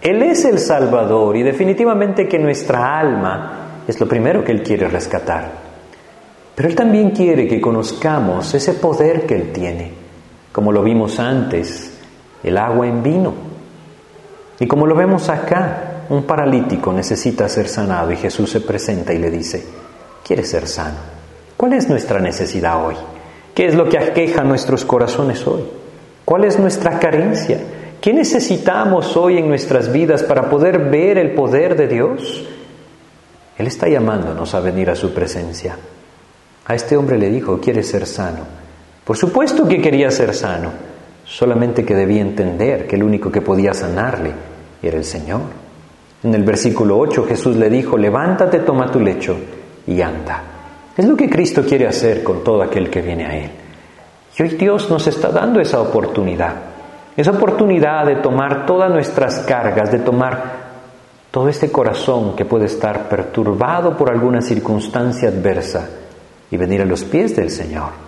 [0.00, 4.86] Él es el Salvador y definitivamente que nuestra alma es lo primero que Él quiere
[4.86, 5.50] rescatar.
[6.54, 9.97] Pero Él también quiere que conozcamos ese poder que Él tiene,
[10.58, 11.92] como lo vimos antes,
[12.42, 13.32] el agua en vino.
[14.58, 19.18] Y como lo vemos acá, un paralítico necesita ser sanado y Jesús se presenta y
[19.18, 19.64] le dice,
[20.26, 20.96] ¿quieres ser sano?
[21.56, 22.96] ¿Cuál es nuestra necesidad hoy?
[23.54, 25.62] ¿Qué es lo que aqueja nuestros corazones hoy?
[26.24, 27.60] ¿Cuál es nuestra carencia?
[28.00, 32.48] ¿Qué necesitamos hoy en nuestras vidas para poder ver el poder de Dios?
[33.56, 35.76] Él está llamándonos a venir a su presencia.
[36.66, 38.57] A este hombre le dijo, quiere ser sano.
[39.08, 40.70] Por supuesto que quería ser sano,
[41.24, 44.32] solamente que debía entender que el único que podía sanarle
[44.82, 45.40] era el Señor.
[46.22, 49.34] En el versículo 8 Jesús le dijo, levántate, toma tu lecho
[49.86, 50.42] y anda.
[50.94, 53.50] Es lo que Cristo quiere hacer con todo aquel que viene a Él.
[54.38, 56.52] Y hoy Dios nos está dando esa oportunidad.
[57.16, 60.68] Esa oportunidad de tomar todas nuestras cargas, de tomar
[61.30, 65.88] todo este corazón que puede estar perturbado por alguna circunstancia adversa
[66.50, 68.07] y venir a los pies del Señor.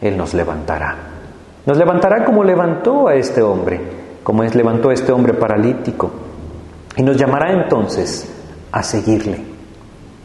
[0.00, 0.96] Él nos levantará.
[1.66, 3.80] Nos levantará como levantó a este hombre,
[4.22, 6.10] como es levantó a este hombre paralítico.
[6.96, 8.28] Y nos llamará entonces
[8.70, 9.40] a seguirle.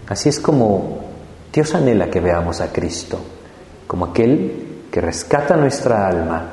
[0.08, 1.00] Así es como
[1.54, 3.20] Dios anhela que veamos a Cristo,
[3.88, 6.44] como aquel que rescata nuestra alma,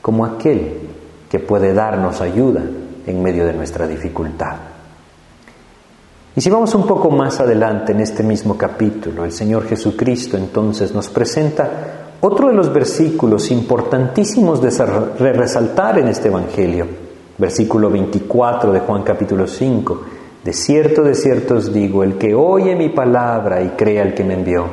[0.00, 0.88] como aquel
[1.30, 2.62] que puede darnos ayuda
[3.06, 4.56] en medio de nuestra dificultad.
[6.34, 10.94] Y si vamos un poco más adelante en este mismo capítulo, el Señor Jesucristo entonces
[10.94, 16.86] nos presenta otro de los versículos importantísimos de resaltar en este Evangelio,
[17.36, 20.02] versículo 24 de Juan capítulo 5,
[20.44, 24.22] de cierto, de cierto os digo, el que oye mi palabra y crea el que
[24.22, 24.66] me envió,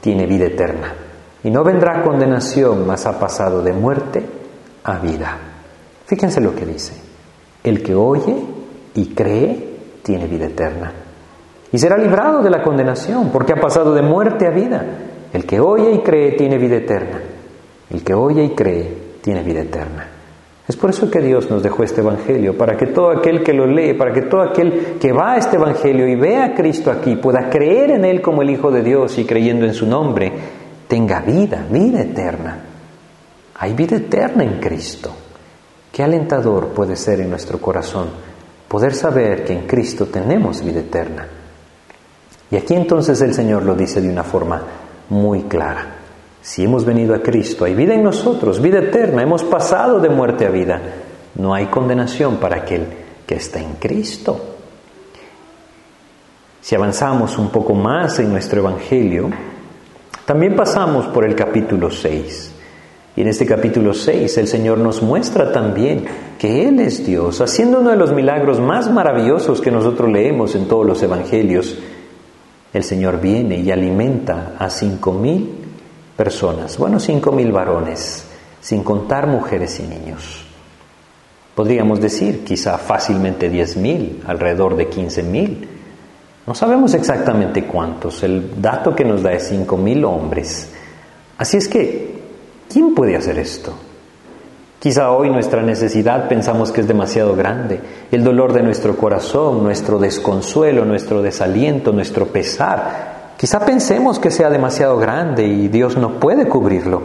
[0.00, 0.94] tiene vida eterna,
[1.42, 4.24] y no vendrá condenación, mas ha pasado de muerte
[4.84, 5.36] a vida.
[6.06, 6.92] Fíjense lo que dice,
[7.64, 8.36] el que oye
[8.94, 10.92] y cree tiene vida eterna.
[11.72, 14.86] Y será librado de la condenación, porque ha pasado de muerte a vida.
[15.34, 17.20] El que oye y cree tiene vida eterna.
[17.90, 18.88] El que oye y cree
[19.20, 20.08] tiene vida eterna.
[20.68, 23.66] Es por eso que Dios nos dejó este Evangelio, para que todo aquel que lo
[23.66, 27.16] lee, para que todo aquel que va a este Evangelio y vea a Cristo aquí,
[27.16, 30.32] pueda creer en Él como el Hijo de Dios y creyendo en su nombre,
[30.86, 32.60] tenga vida, vida eterna.
[33.56, 35.12] Hay vida eterna en Cristo.
[35.90, 38.06] Qué alentador puede ser en nuestro corazón
[38.68, 41.26] poder saber que en Cristo tenemos vida eterna.
[42.52, 44.62] Y aquí entonces el Señor lo dice de una forma
[45.08, 45.96] muy clara.
[46.42, 50.46] Si hemos venido a Cristo, hay vida en nosotros, vida eterna, hemos pasado de muerte
[50.46, 50.80] a vida.
[51.36, 52.86] No hay condenación para aquel
[53.26, 54.38] que está en Cristo.
[56.60, 59.30] Si avanzamos un poco más en nuestro Evangelio,
[60.24, 62.52] también pasamos por el capítulo 6.
[63.16, 66.04] Y en este capítulo 6 el Señor nos muestra también
[66.38, 70.66] que Él es Dios, haciendo uno de los milagros más maravillosos que nosotros leemos en
[70.66, 71.78] todos los evangelios.
[72.74, 75.48] El Señor viene y alimenta a cinco mil
[76.14, 78.26] personas, bueno, cinco mil varones,
[78.60, 80.44] sin contar mujeres y niños.
[81.54, 85.68] Podríamos decir quizá fácilmente diez mil, alrededor de quince mil.
[86.46, 90.70] No sabemos exactamente cuántos, el dato que nos da es cinco mil hombres.
[91.38, 92.14] Así es que
[92.74, 93.72] ¿Quién puede hacer esto?
[94.84, 97.80] Quizá hoy nuestra necesidad pensamos que es demasiado grande,
[98.12, 103.32] el dolor de nuestro corazón, nuestro desconsuelo, nuestro desaliento, nuestro pesar.
[103.38, 107.00] Quizá pensemos que sea demasiado grande y Dios no puede cubrirlo.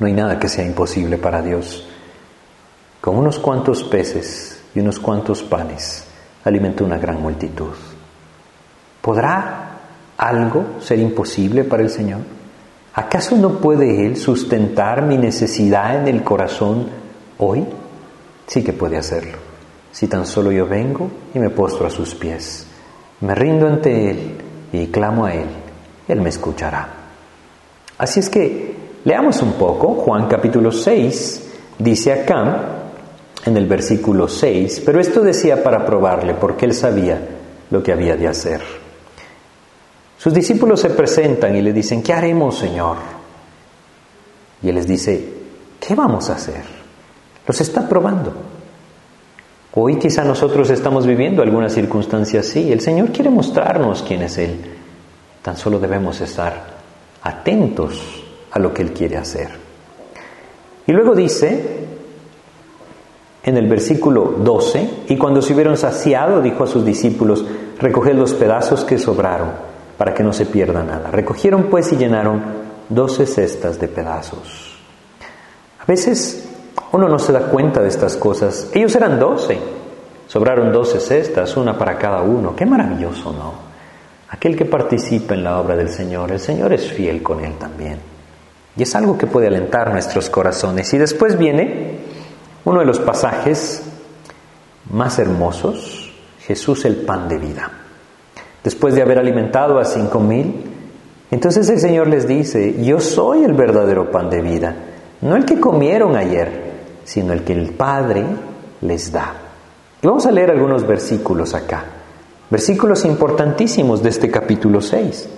[0.00, 1.86] No hay nada que sea imposible para Dios.
[3.00, 6.04] Con unos cuantos peces y unos cuantos panes
[6.42, 7.74] alimentó una gran multitud.
[9.00, 9.70] ¿Podrá
[10.16, 12.35] algo ser imposible para el Señor?
[12.96, 16.86] ¿Acaso no puede Él sustentar mi necesidad en el corazón
[17.36, 17.62] hoy?
[18.46, 19.36] Sí que puede hacerlo.
[19.92, 22.66] Si tan solo yo vengo y me postro a sus pies,
[23.20, 24.18] me rindo ante Él
[24.72, 25.46] y clamo a Él,
[26.08, 26.88] Él me escuchará.
[27.98, 32.62] Así es que leamos un poco, Juan capítulo 6 dice acá,
[33.44, 37.20] en el versículo 6, pero esto decía para probarle, porque Él sabía
[37.70, 38.85] lo que había de hacer.
[40.18, 42.96] Sus discípulos se presentan y le dicen, ¿qué haremos, Señor?
[44.62, 45.32] Y Él les dice,
[45.78, 46.62] ¿qué vamos a hacer?
[47.46, 48.32] Los está probando.
[49.74, 52.72] Hoy quizá nosotros estamos viviendo alguna circunstancia así.
[52.72, 54.56] El Señor quiere mostrarnos quién es Él.
[55.42, 56.76] Tan solo debemos estar
[57.22, 59.50] atentos a lo que Él quiere hacer.
[60.86, 61.86] Y luego dice,
[63.42, 67.44] en el versículo 12, y cuando se hubieron saciado, dijo a sus discípulos,
[67.78, 71.10] recoged los pedazos que sobraron para que no se pierda nada.
[71.10, 72.42] Recogieron pues y llenaron
[72.88, 74.76] doce cestas de pedazos.
[75.80, 76.48] A veces
[76.92, 78.70] uno no se da cuenta de estas cosas.
[78.74, 79.58] Ellos eran doce,
[80.26, 82.54] sobraron doce cestas, una para cada uno.
[82.54, 83.66] Qué maravilloso, ¿no?
[84.28, 87.98] Aquel que participa en la obra del Señor, el Señor es fiel con él también.
[88.76, 90.92] Y es algo que puede alentar nuestros corazones.
[90.92, 92.00] Y después viene
[92.64, 93.82] uno de los pasajes
[94.90, 97.85] más hermosos, Jesús el pan de vida
[98.66, 100.52] después de haber alimentado a cinco mil.
[101.30, 104.74] Entonces el Señor les dice, yo soy el verdadero pan de vida,
[105.20, 106.48] no el que comieron ayer,
[107.04, 108.24] sino el que el Padre
[108.80, 109.34] les da.
[110.02, 111.84] Y vamos a leer algunos versículos acá,
[112.50, 115.28] versículos importantísimos de este capítulo 6.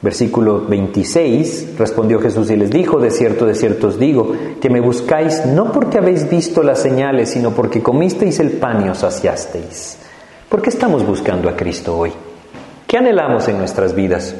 [0.00, 4.80] Versículo 26, respondió Jesús y les dijo, de cierto, de cierto os digo, que me
[4.80, 9.98] buscáis no porque habéis visto las señales, sino porque comisteis el pan y os saciasteis.
[10.48, 12.12] ¿Por qué estamos buscando a Cristo hoy?
[12.86, 14.34] ¿Qué anhelamos en nuestras vidas?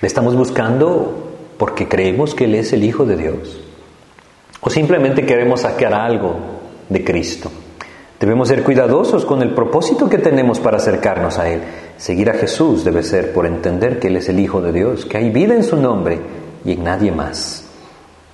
[0.00, 3.60] ¿Le estamos buscando porque creemos que Él es el Hijo de Dios?
[4.60, 6.34] ¿O simplemente queremos sacar algo
[6.88, 7.50] de Cristo?
[8.18, 11.60] Debemos ser cuidadosos con el propósito que tenemos para acercarnos a Él.
[11.96, 15.18] Seguir a Jesús debe ser por entender que Él es el Hijo de Dios, que
[15.18, 16.18] hay vida en su nombre
[16.64, 17.64] y en nadie más.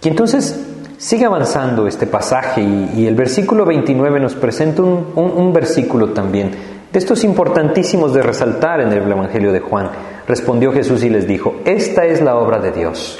[0.03, 0.72] Y entonces
[1.03, 6.53] sigue avanzando este pasaje y, el versículo 29 nos presenta un, versículo también
[6.93, 9.91] de estos importantísimos de resaltar en el Evangelio de Juan.
[10.29, 13.19] Respondió Jesús y les dijo, esta es la obra de Dios.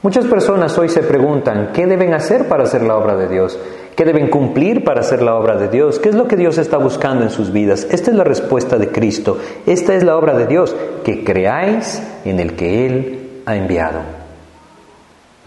[0.00, 3.58] Muchas personas hoy se preguntan, ¿qué deben hacer para hacer la obra de Dios?
[3.94, 5.98] ¿Qué deben cumplir para hacer la obra de Dios?
[5.98, 7.86] ¿Qué es lo que Dios está buscando en sus vidas?
[7.90, 9.36] Esta es la respuesta de Cristo.
[9.66, 14.17] Esta es la obra de Dios, que creáis en el que Él ha enviado.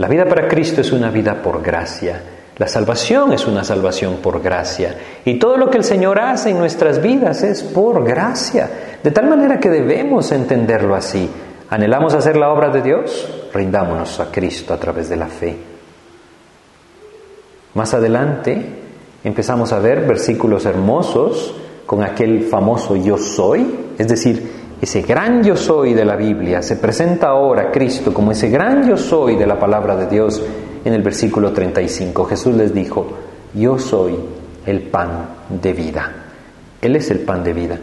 [0.01, 2.19] La vida para Cristo es una vida por gracia.
[2.57, 4.97] La salvación es una salvación por gracia.
[5.23, 8.97] Y todo lo que el Señor hace en nuestras vidas es por gracia.
[9.03, 11.29] De tal manera que debemos entenderlo así.
[11.69, 13.29] ¿Anhelamos hacer la obra de Dios?
[13.53, 15.55] Rindámonos a Cristo a través de la fe.
[17.75, 18.59] Más adelante
[19.23, 21.53] empezamos a ver versículos hermosos
[21.85, 26.75] con aquel famoso yo soy, es decir, ese gran yo soy de la Biblia, se
[26.75, 30.41] presenta ahora Cristo como ese gran yo soy de la palabra de Dios
[30.83, 32.25] en el versículo 35.
[32.25, 33.07] Jesús les dijo,
[33.53, 34.17] yo soy
[34.65, 36.11] el pan de vida.
[36.81, 37.77] Él es el pan de vida.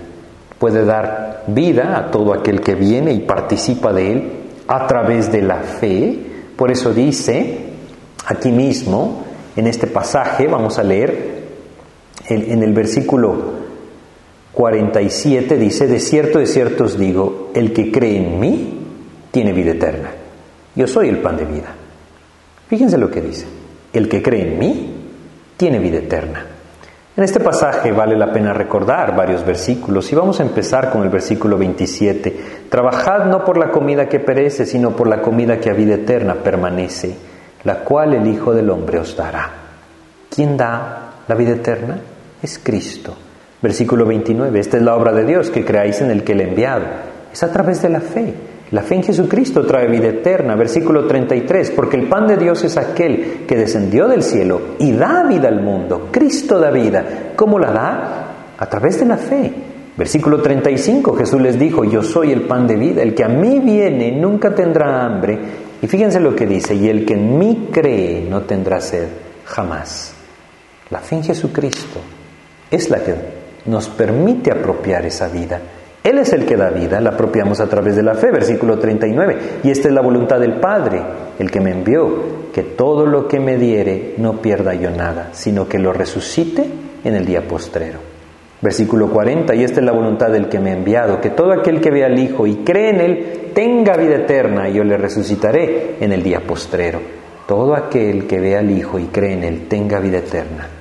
[0.58, 4.32] Puede dar vida a todo aquel que viene y participa de él
[4.66, 6.18] a través de la fe.
[6.56, 7.58] Por eso dice
[8.26, 11.38] aquí mismo, en este pasaje, vamos a leer
[12.28, 13.67] en, el versículo
[14.58, 18.86] 47 dice, de cierto, de cierto os digo, el que cree en mí
[19.30, 20.10] tiene vida eterna.
[20.74, 21.68] Yo soy el pan de vida.
[22.66, 23.46] Fíjense lo que dice,
[23.92, 24.96] el que cree en mí
[25.56, 26.44] tiene vida eterna.
[27.16, 31.08] En este pasaje vale la pena recordar varios versículos y vamos a empezar con el
[31.08, 32.40] versículo 27.
[32.68, 36.34] Trabajad no por la comida que perece, sino por la comida que a vida eterna
[36.34, 37.16] permanece,
[37.62, 39.52] la cual el Hijo del Hombre os dará.
[40.28, 42.00] ¿Quién da la vida eterna?
[42.42, 43.14] Es Cristo.
[43.60, 46.48] Versículo 29, esta es la obra de Dios, que creáis en el que le ha
[46.48, 46.84] enviado.
[47.32, 48.32] Es a través de la fe.
[48.70, 50.54] La fe en Jesucristo trae vida eterna.
[50.54, 55.24] Versículo 33, porque el pan de Dios es aquel que descendió del cielo y da
[55.24, 56.08] vida al mundo.
[56.12, 57.32] Cristo da vida.
[57.34, 58.26] ¿Cómo la da?
[58.58, 59.52] A través de la fe.
[59.96, 63.58] Versículo 35, Jesús les dijo, yo soy el pan de vida, el que a mí
[63.58, 65.36] viene nunca tendrá hambre.
[65.82, 69.08] Y fíjense lo que dice, y el que en mí cree no tendrá sed
[69.44, 70.12] jamás.
[70.90, 72.00] La fe en Jesucristo
[72.70, 73.38] es la que
[73.68, 75.61] nos permite apropiar esa vida.
[76.02, 79.61] Él es el que da vida, la apropiamos a través de la fe, versículo 39.
[79.62, 81.02] Y esta es la voluntad del Padre,
[81.38, 85.68] el que me envió, que todo lo que me diere no pierda yo nada, sino
[85.68, 86.64] que lo resucite
[87.04, 87.98] en el día postrero.
[88.61, 91.81] Versículo 40, y esta es la voluntad del que me ha enviado, que todo aquel
[91.81, 95.96] que vea al Hijo y cree en Él tenga vida eterna, y yo le resucitaré
[96.00, 97.00] en el día postrero.
[97.46, 100.77] Todo aquel que vea al Hijo y cree en Él tenga vida eterna.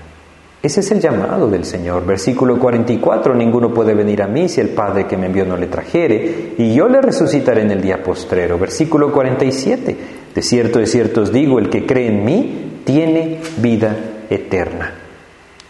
[0.61, 2.05] Ese es el llamado del Señor.
[2.05, 5.67] Versículo 44, ninguno puede venir a mí si el Padre que me envió no le
[5.67, 8.57] trajere, y yo le resucitaré en el día postrero.
[8.57, 9.97] Versículo 47,
[10.33, 13.95] de cierto, de cierto os digo, el que cree en mí tiene vida
[14.29, 14.93] eterna.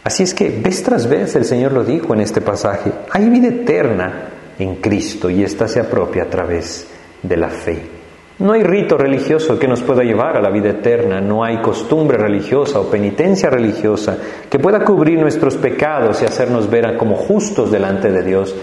[0.03, 3.49] Así es que vez tras vez el Señor lo dijo en este pasaje, hay vida
[3.49, 6.87] eterna en Cristo y esta se apropia a través
[7.21, 7.96] de la fe.
[8.39, 12.19] No hay rito religioso que nos pueda llevar a la vida eterna, no hay costumbre
[12.19, 14.15] religiosa o penitencia religiosa
[14.47, 18.55] que pueda cubrir nuestros pecados y hacernos ver como justos delante de Dios.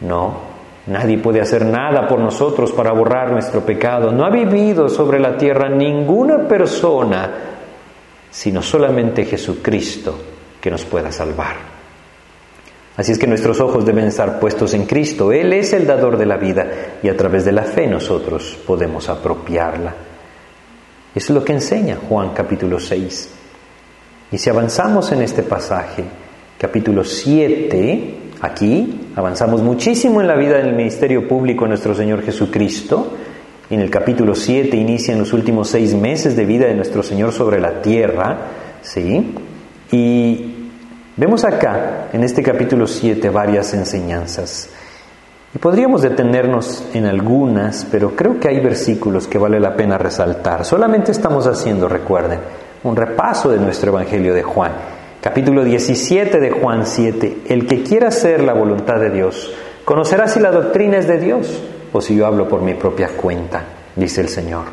[0.00, 0.34] No,
[0.86, 4.10] nadie puede hacer nada por nosotros para borrar nuestro pecado.
[4.12, 7.30] No ha vivido sobre la tierra ninguna persona,
[8.30, 10.16] sino solamente Jesucristo
[10.58, 11.71] que nos pueda salvar.
[12.96, 15.32] Así es que nuestros ojos deben estar puestos en Cristo.
[15.32, 16.66] Él es el dador de la vida
[17.02, 19.94] y a través de la fe nosotros podemos apropiarla.
[21.14, 23.30] Eso es lo que enseña Juan capítulo 6.
[24.32, 26.04] Y si avanzamos en este pasaje,
[26.58, 33.14] capítulo 7, aquí avanzamos muchísimo en la vida del ministerio público de nuestro Señor Jesucristo.
[33.70, 37.58] En el capítulo 7 inician los últimos seis meses de vida de nuestro Señor sobre
[37.58, 38.38] la tierra,
[38.82, 39.34] ¿sí?
[39.90, 40.51] Y
[41.14, 44.70] Vemos acá, en este capítulo 7, varias enseñanzas.
[45.54, 50.64] Y podríamos detenernos en algunas, pero creo que hay versículos que vale la pena resaltar.
[50.64, 52.38] Solamente estamos haciendo, recuerden,
[52.84, 54.72] un repaso de nuestro Evangelio de Juan.
[55.20, 57.42] Capítulo 17 de Juan 7.
[57.46, 59.54] El que quiera hacer la voluntad de Dios,
[59.84, 63.62] conocerá si la doctrina es de Dios o si yo hablo por mi propia cuenta,
[63.96, 64.64] dice el Señor.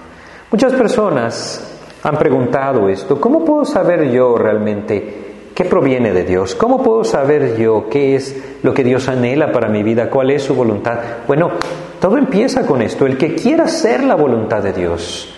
[0.50, 5.29] Muchas personas han preguntado esto, ¿cómo puedo saber yo realmente
[5.60, 6.56] ¿Qué proviene de Dios?
[6.56, 8.34] ¿Cómo puedo saber yo qué es
[8.64, 10.10] lo que Dios anhela para mi vida?
[10.10, 10.98] ¿Cuál es su voluntad?
[11.28, 11.52] Bueno,
[12.00, 13.06] todo empieza con esto.
[13.06, 15.34] El que quiera hacer la voluntad de Dios.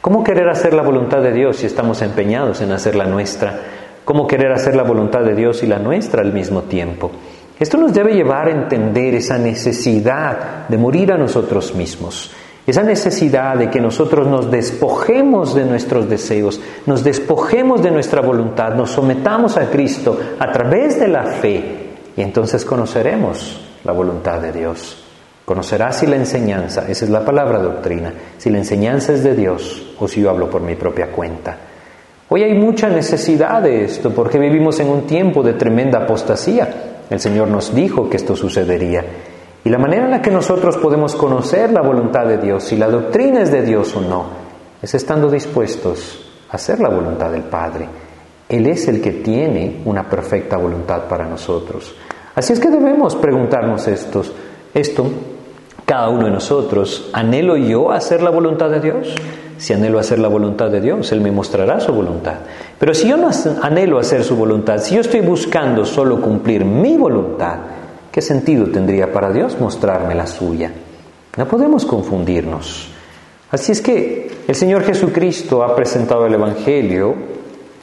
[0.00, 3.58] ¿Cómo querer hacer la voluntad de Dios si estamos empeñados en hacer la nuestra?
[4.04, 7.10] ¿Cómo querer hacer la voluntad de Dios y la nuestra al mismo tiempo?
[7.58, 12.30] Esto nos debe llevar a entender esa necesidad de morir a nosotros mismos
[12.70, 18.74] esa necesidad de que nosotros nos despojemos de nuestros deseos, nos despojemos de nuestra voluntad,
[18.74, 21.62] nos sometamos a Cristo a través de la fe
[22.14, 25.02] y entonces conoceremos la voluntad de Dios.
[25.46, 29.94] Conocerás si la enseñanza, esa es la palabra doctrina, si la enseñanza es de Dios
[29.98, 31.56] o si yo hablo por mi propia cuenta.
[32.28, 36.68] Hoy hay mucha necesidad de esto porque vivimos en un tiempo de tremenda apostasía.
[37.08, 39.02] El Señor nos dijo que esto sucedería.
[39.68, 42.88] Y la manera en la que nosotros podemos conocer la voluntad de Dios, si la
[42.88, 44.24] doctrina es de Dios o no,
[44.80, 47.86] es estando dispuestos a hacer la voluntad del Padre.
[48.48, 51.94] Él es el que tiene una perfecta voluntad para nosotros.
[52.34, 54.32] Así es que debemos preguntarnos estos,
[54.72, 55.04] esto,
[55.84, 59.14] cada uno de nosotros, ¿anhelo yo hacer la voluntad de Dios?
[59.58, 62.36] Si anhelo hacer la voluntad de Dios, Él me mostrará su voluntad.
[62.78, 63.28] Pero si yo no
[63.60, 67.58] anhelo hacer su voluntad, si yo estoy buscando solo cumplir mi voluntad,
[68.18, 70.72] ¿qué sentido tendría para Dios mostrarme la suya?
[71.36, 72.90] No podemos confundirnos.
[73.48, 77.14] Así es que el Señor Jesucristo ha presentado el Evangelio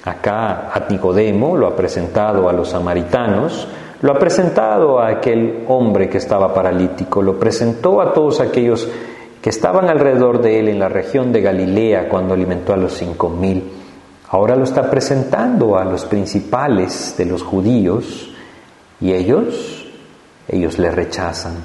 [0.04, 3.66] acá a Nicodemo, lo ha presentado a los samaritanos,
[4.02, 8.90] lo ha presentado a aquel hombre que estaba paralítico, lo presentó a todos aquellos
[9.42, 13.30] que estaban alrededor de él en la región de Galilea cuando alimentó a los cinco
[13.30, 13.64] mil.
[14.32, 18.34] Ahora lo está presentando a los principales de los judíos
[19.00, 19.75] y ellos,
[20.48, 21.56] ellos le rechazan.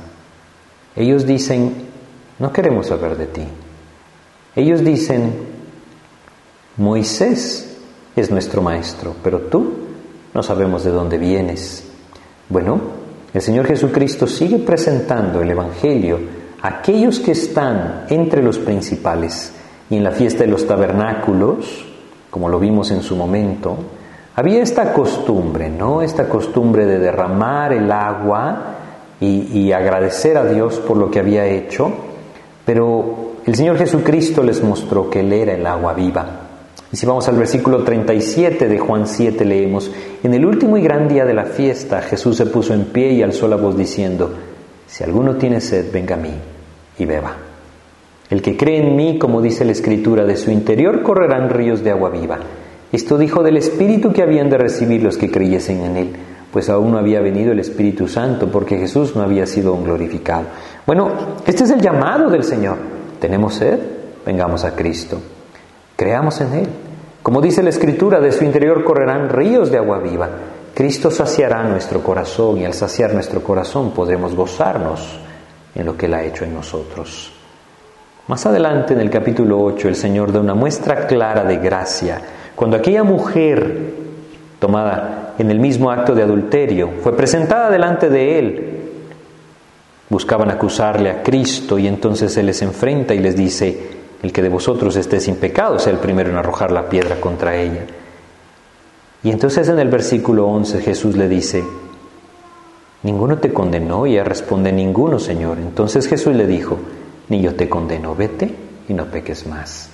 [0.97, 1.75] Ellos dicen,
[2.39, 3.45] no queremos saber de ti.
[4.57, 5.33] Ellos dicen,
[6.77, 7.77] Moisés
[8.17, 9.73] es nuestro maestro, pero tú
[10.35, 11.85] no sabemos de dónde vienes.
[12.49, 12.81] Bueno,
[13.33, 16.19] el Señor Jesucristo sigue presentando el Evangelio
[16.63, 19.53] aquellos que están entre los principales
[19.89, 21.87] y en la fiesta de los tabernáculos,
[22.31, 23.77] como lo vimos en su momento,
[24.37, 26.03] había esta costumbre, ¿no?
[26.03, 28.77] Esta costumbre de derramar el agua
[29.21, 31.93] y, agradecer a Dios por lo que había hecho,
[32.65, 36.27] pero el Señor Jesucristo les mostró que Él era el agua viva.
[36.91, 39.91] Y si vamos al versículo 37 de Juan 7 leemos,
[40.23, 43.23] en el último y gran día de la fiesta Jesús se puso en pie y
[43.23, 44.33] alzó la voz diciendo,
[44.87, 46.33] si alguno tiene sed, venga a mí
[46.99, 47.37] y beba.
[48.31, 51.91] El que cree en mí, como dice la Escritura, de su interior correrán ríos de
[51.91, 52.39] agua viva.
[52.93, 56.17] Esto dijo del Espíritu que habían de recibir los que creyesen en Él,
[56.53, 60.47] pues aún no había venido el Espíritu Santo, porque Jesús no había sido glorificado.
[60.87, 61.11] Bueno,
[61.47, 62.77] este es el llamado del Señor.
[63.21, 63.79] ¿Tenemos sed?
[64.27, 65.21] Vengamos a Cristo.
[65.95, 66.69] Creamos en Él.
[67.23, 70.29] Como dice la Escritura, de su interior correrán ríos de agua viva.
[70.75, 75.21] Cristo saciará nuestro corazón y al saciar nuestro corazón podremos gozarnos
[75.75, 77.33] en lo que Él ha hecho en nosotros.
[78.27, 82.21] Más adelante en el capítulo 8 el Señor da una muestra clara de gracia.
[82.61, 83.95] Cuando aquella mujer
[84.59, 88.81] tomada en el mismo acto de adulterio fue presentada delante de Él,
[90.11, 93.93] buscaban acusarle a Cristo y entonces Él les enfrenta y les dice,
[94.23, 97.57] el que de vosotros esté sin pecado sea el primero en arrojar la piedra contra
[97.57, 97.87] ella.
[99.23, 101.65] Y entonces en el versículo 11 Jesús le dice,
[103.05, 105.57] ninguno te condenó y ella responde, ninguno, Señor.
[105.61, 106.77] Entonces Jesús le dijo,
[107.31, 108.55] ni yo te condeno, vete
[108.87, 109.89] y no peques más.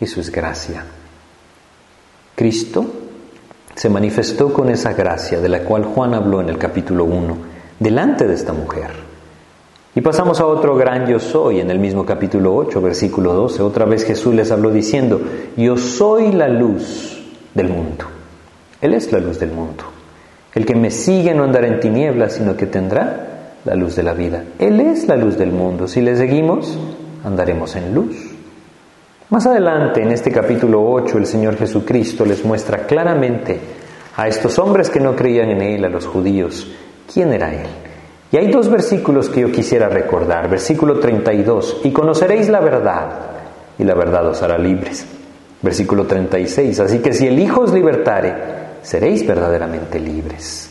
[0.00, 0.86] Eso es gracia.
[2.38, 2.86] Cristo
[3.74, 7.36] se manifestó con esa gracia de la cual Juan habló en el capítulo 1,
[7.80, 8.90] delante de esta mujer.
[9.96, 13.60] Y pasamos a otro gran yo soy en el mismo capítulo 8, versículo 12.
[13.60, 15.20] Otra vez Jesús les habló diciendo,
[15.56, 17.20] yo soy la luz
[17.54, 18.04] del mundo.
[18.80, 19.82] Él es la luz del mundo.
[20.54, 24.14] El que me sigue no andará en tinieblas, sino que tendrá la luz de la
[24.14, 24.44] vida.
[24.60, 25.88] Él es la luz del mundo.
[25.88, 26.78] Si le seguimos,
[27.24, 28.27] andaremos en luz.
[29.30, 33.60] Más adelante, en este capítulo 8, el Señor Jesucristo les muestra claramente
[34.16, 36.66] a estos hombres que no creían en Él, a los judíos,
[37.12, 37.68] quién era Él.
[38.32, 40.48] Y hay dos versículos que yo quisiera recordar.
[40.48, 43.10] Versículo 32, y conoceréis la verdad,
[43.78, 45.06] y la verdad os hará libres.
[45.60, 48.34] Versículo 36, así que si el Hijo os libertare,
[48.80, 50.70] seréis verdaderamente libres.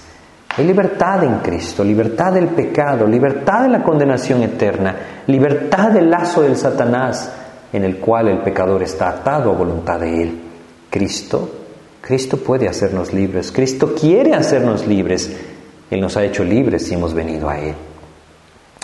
[0.57, 4.95] Hay libertad en Cristo, libertad del pecado, libertad de la condenación eterna,
[5.27, 7.31] libertad del lazo del Satanás
[7.73, 10.39] en el cual el pecador está atado a voluntad de Él.
[10.89, 11.49] Cristo,
[12.01, 15.35] Cristo puede hacernos libres, Cristo quiere hacernos libres,
[15.89, 17.75] Él nos ha hecho libres y hemos venido a Él.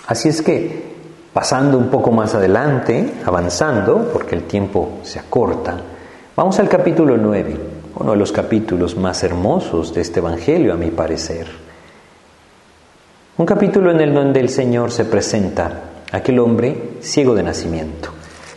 [0.08, 0.94] Así es que,
[1.32, 5.80] pasando un poco más adelante, avanzando, porque el tiempo se acorta,
[6.36, 10.90] vamos al capítulo 9 uno de los capítulos más hermosos de este Evangelio, a mi
[10.90, 11.48] parecer.
[13.38, 18.12] Un capítulo en el donde el Señor se presenta aquel hombre ciego de nacimiento.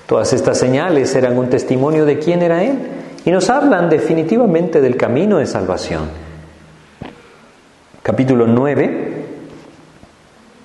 [0.06, 2.78] Todas estas señales eran un testimonio de quién era Él
[3.24, 6.04] y nos hablan definitivamente del camino de salvación.
[8.04, 9.24] Capítulo 9,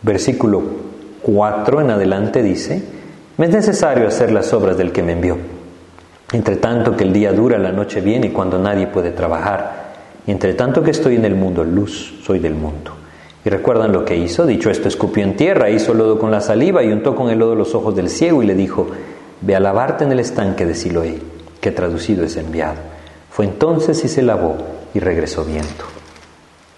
[0.03, 0.61] versículo
[1.23, 2.83] 4 en adelante dice,
[3.37, 5.37] Me es necesario hacer las obras del que me envió.
[6.33, 9.91] Entre tanto que el día dura, la noche viene cuando nadie puede trabajar.
[10.27, 12.91] Y entre tanto que estoy en el mundo, luz, soy del mundo.
[13.43, 14.45] ¿Y recuerdan lo que hizo?
[14.45, 17.55] Dicho esto, escupió en tierra, hizo lodo con la saliva y untó con el lodo
[17.55, 18.87] los ojos del ciego y le dijo,
[19.41, 21.19] ve a lavarte en el estanque de Siloé,
[21.59, 22.79] que traducido es enviado.
[23.29, 24.55] Fue entonces y se lavó
[24.93, 25.85] y regresó viendo.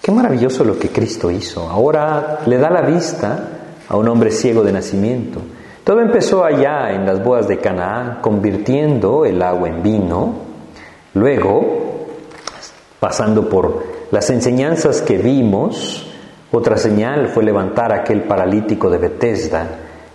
[0.01, 1.70] Qué maravilloso lo que Cristo hizo.
[1.70, 3.49] Ahora le da la vista
[3.88, 5.39] a un hombre ciego de nacimiento.
[5.84, 10.34] Todo empezó allá en las bodas de Canaán, convirtiendo el agua en vino.
[11.14, 12.07] Luego,
[12.99, 16.07] pasando por las enseñanzas que vimos,
[16.51, 19.68] otra señal fue levantar a aquel paralítico de Bethesda,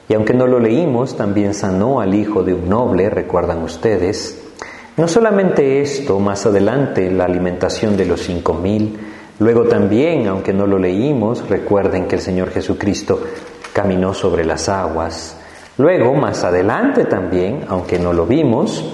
[0.09, 4.43] y aunque no lo leímos, también sanó al hijo de un noble, recuerdan ustedes.
[4.97, 8.99] No solamente esto, más adelante la alimentación de los cinco mil,
[9.39, 13.21] luego también, aunque no lo leímos, recuerden que el Señor Jesucristo
[13.75, 15.37] caminó sobre las aguas.
[15.77, 18.85] Luego, más adelante también, aunque no lo vimos,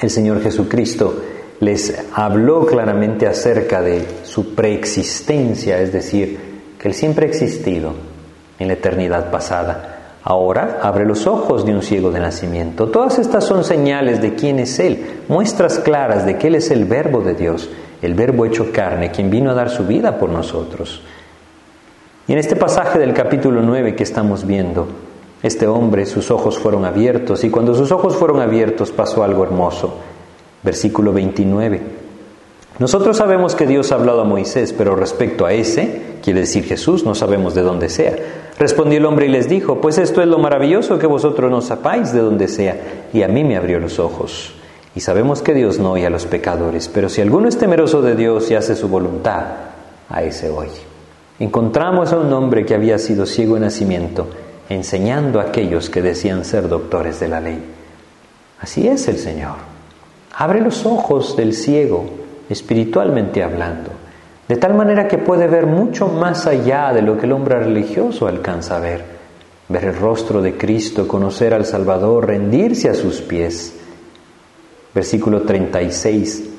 [0.00, 1.14] el Señor Jesucristo
[1.60, 6.38] les habló claramente acerca de su preexistencia, es decir,
[6.78, 7.92] que Él siempre ha existido
[8.58, 9.93] en la eternidad pasada.
[10.24, 12.88] Ahora abre los ojos de un ciego de nacimiento.
[12.88, 16.86] Todas estas son señales de quién es Él, muestras claras de que Él es el
[16.86, 17.68] verbo de Dios,
[18.00, 21.02] el verbo hecho carne, quien vino a dar su vida por nosotros.
[22.26, 24.88] Y en este pasaje del capítulo 9 que estamos viendo,
[25.42, 29.94] este hombre, sus ojos fueron abiertos y cuando sus ojos fueron abiertos pasó algo hermoso
[30.64, 32.03] versículo 29.
[32.78, 37.04] Nosotros sabemos que Dios ha hablado a Moisés, pero respecto a ese, quiere decir Jesús,
[37.04, 38.16] no sabemos de dónde sea.
[38.58, 42.12] Respondió el hombre y les dijo, pues esto es lo maravilloso que vosotros no sepáis
[42.12, 44.54] de dónde sea, y a mí me abrió los ojos.
[44.96, 48.16] Y sabemos que Dios no oye a los pecadores, pero si alguno es temeroso de
[48.16, 49.44] Dios y hace su voluntad,
[50.08, 50.82] a ese oye.
[51.38, 54.26] Encontramos a un hombre que había sido ciego de nacimiento,
[54.68, 57.62] enseñando a aquellos que decían ser doctores de la ley.
[58.60, 59.56] Así es el Señor.
[60.36, 62.23] Abre los ojos del ciego,
[62.54, 63.90] espiritualmente hablando,
[64.48, 68.26] de tal manera que puede ver mucho más allá de lo que el hombre religioso
[68.26, 69.04] alcanza a ver.
[69.68, 73.74] Ver el rostro de Cristo, conocer al Salvador, rendirse a sus pies.
[74.94, 76.50] Versículo 36,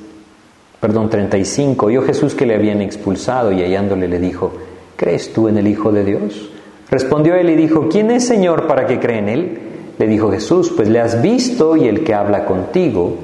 [0.80, 1.86] perdón, 35.
[1.86, 4.52] Oyó Jesús que le habían expulsado y hallándole le dijo,
[4.96, 6.50] ¿crees tú en el Hijo de Dios?
[6.90, 9.58] Respondió él y dijo, ¿quién es Señor para que cree en él?
[9.98, 13.16] Le dijo Jesús, pues le has visto y el que habla contigo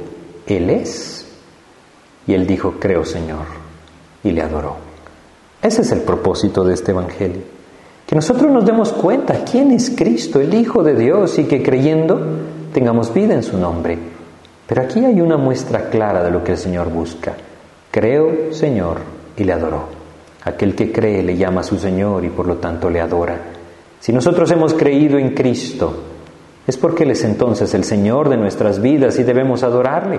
[0.46, 1.21] él es.
[2.26, 3.46] Y él dijo, creo Señor,
[4.22, 4.76] y le adoró.
[5.60, 7.42] Ese es el propósito de este Evangelio.
[8.06, 12.20] Que nosotros nos demos cuenta quién es Cristo, el Hijo de Dios, y que creyendo
[12.72, 13.98] tengamos vida en su nombre.
[14.66, 17.34] Pero aquí hay una muestra clara de lo que el Señor busca.
[17.90, 18.98] Creo, Señor,
[19.36, 19.84] y le adoró.
[20.44, 23.38] Aquel que cree le llama a su Señor y por lo tanto le adora.
[24.00, 25.94] Si nosotros hemos creído en Cristo,
[26.66, 30.18] es porque Él es entonces el Señor de nuestras vidas y debemos adorarle.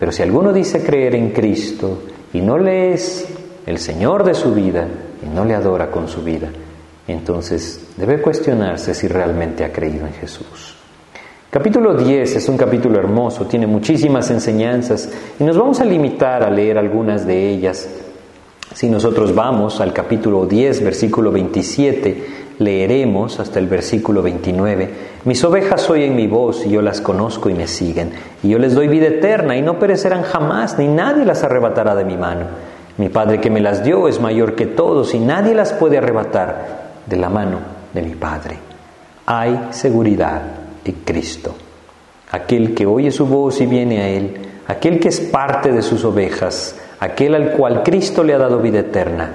[0.00, 3.28] Pero si alguno dice creer en Cristo y no le es
[3.66, 4.88] el Señor de su vida
[5.22, 6.48] y no le adora con su vida,
[7.06, 10.74] entonces debe cuestionarse si realmente ha creído en Jesús.
[11.50, 16.50] Capítulo 10 es un capítulo hermoso, tiene muchísimas enseñanzas y nos vamos a limitar a
[16.50, 17.86] leer algunas de ellas.
[18.72, 22.24] Si nosotros vamos al capítulo 10, versículo 27,
[22.60, 24.90] leeremos hasta el versículo 29,
[25.24, 28.74] mis ovejas oyen mi voz y yo las conozco y me siguen, y yo les
[28.74, 32.44] doy vida eterna y no perecerán jamás, ni nadie las arrebatará de mi mano.
[32.98, 36.90] Mi Padre que me las dio es mayor que todos y nadie las puede arrebatar
[37.06, 37.60] de la mano
[37.94, 38.58] de mi Padre.
[39.24, 40.42] Hay seguridad
[40.84, 41.54] en Cristo.
[42.30, 44.36] Aquel que oye su voz y viene a Él,
[44.66, 48.80] aquel que es parte de sus ovejas, aquel al cual Cristo le ha dado vida
[48.80, 49.30] eterna,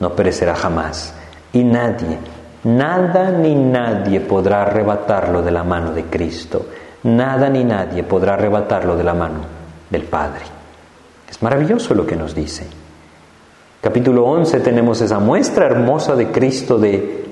[0.00, 1.14] no perecerá jamás.
[1.52, 2.16] Y nadie
[2.64, 6.66] Nada ni nadie podrá arrebatarlo de la mano de Cristo.
[7.04, 9.40] Nada ni nadie podrá arrebatarlo de la mano
[9.88, 10.42] del Padre.
[11.28, 12.66] Es maravilloso lo que nos dice.
[13.80, 17.24] Capítulo 11 tenemos esa muestra hermosa de Cristo de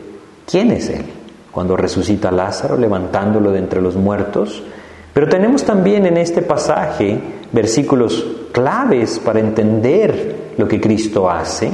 [0.47, 1.05] quién es Él.
[1.53, 4.63] Cuando resucita a Lázaro levantándolo de entre los muertos.
[5.13, 7.21] Pero tenemos también en este pasaje
[7.53, 11.71] versículos claves para entender lo que Cristo hace.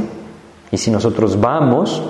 [0.72, 2.02] Y si nosotros vamos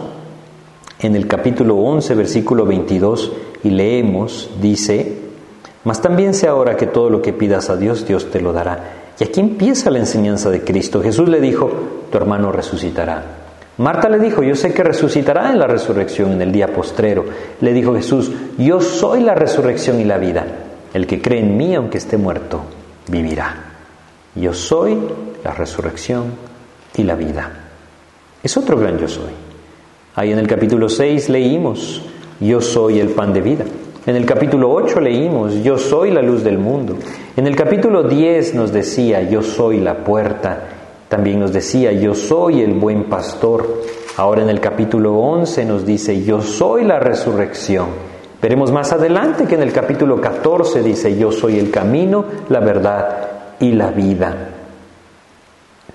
[1.00, 3.32] en el capítulo 11, versículo 22,
[3.64, 5.18] y leemos, dice,
[5.84, 9.04] mas también sé ahora que todo lo que pidas a Dios, Dios te lo dará.
[9.18, 11.02] Y aquí empieza la enseñanza de Cristo.
[11.02, 11.70] Jesús le dijo,
[12.10, 13.22] tu hermano resucitará.
[13.76, 17.24] Marta le dijo, yo sé que resucitará en la resurrección, en el día postrero.
[17.60, 20.44] Le dijo Jesús, yo soy la resurrección y la vida.
[20.92, 22.62] El que cree en mí, aunque esté muerto,
[23.08, 23.56] vivirá.
[24.36, 24.96] Yo soy
[25.42, 26.26] la resurrección
[26.96, 27.50] y la vida.
[28.42, 29.43] Es otro gran yo soy.
[30.14, 32.02] Ahí en el capítulo 6 leímos,
[32.40, 33.64] yo soy el pan de vida.
[34.06, 36.96] En el capítulo 8 leímos, yo soy la luz del mundo.
[37.36, 40.68] En el capítulo 10 nos decía, yo soy la puerta.
[41.08, 43.82] También nos decía, yo soy el buen pastor.
[44.16, 47.86] Ahora en el capítulo 11 nos dice, yo soy la resurrección.
[48.40, 53.56] Veremos más adelante que en el capítulo 14 dice, yo soy el camino, la verdad
[53.58, 54.50] y la vida.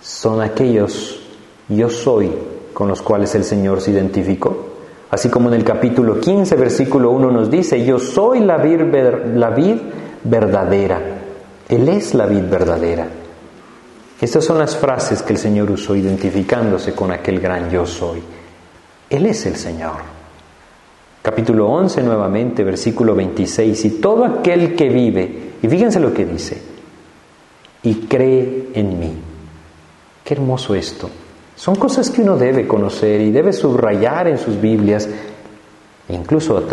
[0.02, 1.20] Son aquellos
[1.70, 2.32] yo soy
[2.80, 4.56] con los cuales el Señor se identificó.
[5.12, 8.80] Así como en el capítulo 15, versículo 1 nos dice, yo soy la vid,
[10.24, 11.02] verdadera.
[11.68, 13.06] Él es la vid verdadera.
[14.22, 18.24] Estas son las frases que el Señor usó identificándose con aquel gran yo soy.
[19.10, 19.98] Él es el Señor.
[21.22, 26.62] Capítulo 11 nuevamente, versículo 26, y todo aquel que vive, y fíjense lo que dice,
[27.84, 29.14] y cree en mí.
[30.24, 31.10] Qué hermoso esto.
[31.60, 35.10] Son cosas que uno debe conocer y debe subrayar en sus Biblias
[36.08, 36.64] e incluso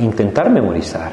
[0.00, 1.12] intentar memorizar.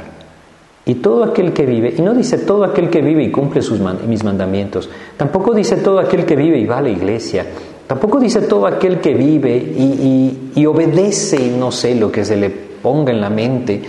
[0.84, 3.80] Y todo aquel que vive, y no dice todo aquel que vive y cumple sus
[3.80, 7.46] mis mandamientos, tampoco dice todo aquel que vive y va a la iglesia,
[7.86, 12.50] tampoco dice todo aquel que vive y, y obedece, no sé, lo que se le
[12.50, 13.80] ponga en la mente,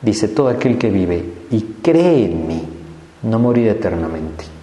[0.00, 2.62] dice todo aquel que vive y cree en mí,
[3.24, 4.59] no morir eternamente.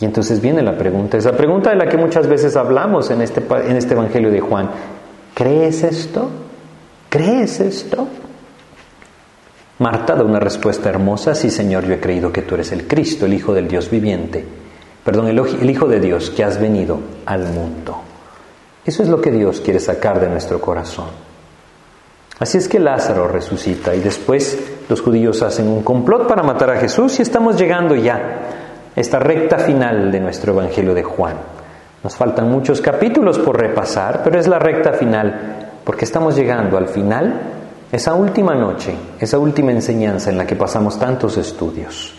[0.00, 3.42] Y entonces viene la pregunta, esa pregunta de la que muchas veces hablamos en este,
[3.68, 4.70] en este Evangelio de Juan.
[5.34, 6.30] ¿Crees esto?
[7.08, 8.06] ¿Crees esto?
[9.80, 13.26] Marta da una respuesta hermosa, sí Señor, yo he creído que tú eres el Cristo,
[13.26, 14.44] el Hijo del Dios viviente,
[15.04, 18.00] perdón, el, el Hijo de Dios que has venido al mundo.
[18.84, 21.06] Eso es lo que Dios quiere sacar de nuestro corazón.
[22.38, 26.76] Así es que Lázaro resucita y después los judíos hacen un complot para matar a
[26.76, 28.67] Jesús y estamos llegando ya
[28.98, 31.36] esta recta final de nuestro Evangelio de Juan.
[32.02, 36.88] Nos faltan muchos capítulos por repasar, pero es la recta final, porque estamos llegando al
[36.88, 37.40] final,
[37.92, 42.12] esa última noche, esa última enseñanza en la que pasamos tantos estudios.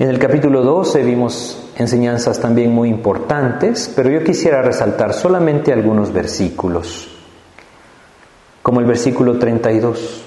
[0.00, 6.12] En el capítulo 12 vimos enseñanzas también muy importantes, pero yo quisiera resaltar solamente algunos
[6.12, 7.16] versículos,
[8.60, 10.24] como el versículo 32.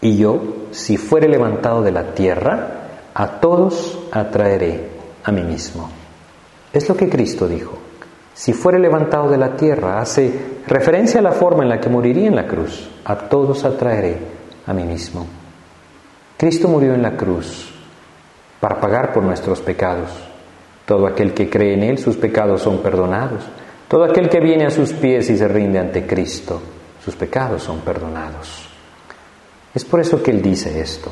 [0.00, 0.40] Y yo,
[0.72, 2.81] si fuere levantado de la tierra,
[3.14, 4.88] a todos atraeré
[5.24, 5.88] a mí mismo.
[6.72, 7.78] Es lo que Cristo dijo.
[8.34, 12.28] Si fuere levantado de la tierra, hace referencia a la forma en la que moriría
[12.28, 12.88] en la cruz.
[13.04, 14.16] A todos atraeré
[14.66, 15.26] a mí mismo.
[16.38, 17.72] Cristo murió en la cruz
[18.58, 20.10] para pagar por nuestros pecados.
[20.86, 23.44] Todo aquel que cree en Él, sus pecados son perdonados.
[23.86, 26.60] Todo aquel que viene a sus pies y se rinde ante Cristo,
[27.04, 28.66] sus pecados son perdonados.
[29.74, 31.10] Es por eso que Él dice esto.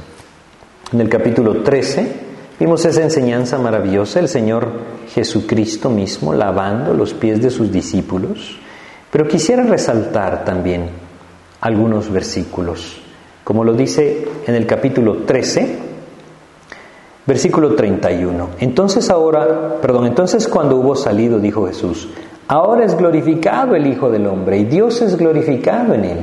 [0.92, 2.12] En el capítulo 13
[2.58, 4.72] vimos esa enseñanza maravillosa, el Señor
[5.14, 8.58] Jesucristo mismo lavando los pies de sus discípulos.
[9.12, 10.88] Pero quisiera resaltar también
[11.60, 13.00] algunos versículos,
[13.44, 15.78] como lo dice en el capítulo 13,
[17.24, 18.48] versículo 31.
[18.58, 22.08] Entonces ahora, perdón, entonces cuando hubo salido, dijo Jesús,
[22.48, 26.18] ahora es glorificado el Hijo del Hombre y Dios es glorificado en él.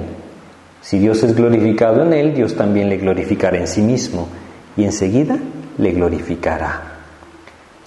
[0.81, 4.27] Si Dios es glorificado en él, Dios también le glorificará en sí mismo
[4.77, 5.37] y enseguida
[5.77, 6.93] le glorificará.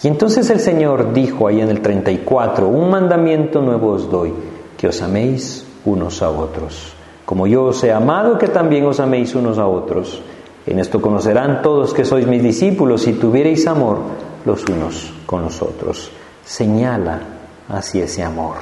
[0.03, 4.33] Y entonces el Señor dijo ahí en el 34, un mandamiento nuevo os doy,
[4.77, 6.95] que os améis unos a otros.
[7.25, 10.23] Como yo os he amado, que también os améis unos a otros.
[10.67, 13.99] En esto conocerán todos que sois mis discípulos si tuviereis amor
[14.45, 16.11] los unos con los otros.
[16.45, 17.21] Señala
[17.69, 18.57] hacia ese amor.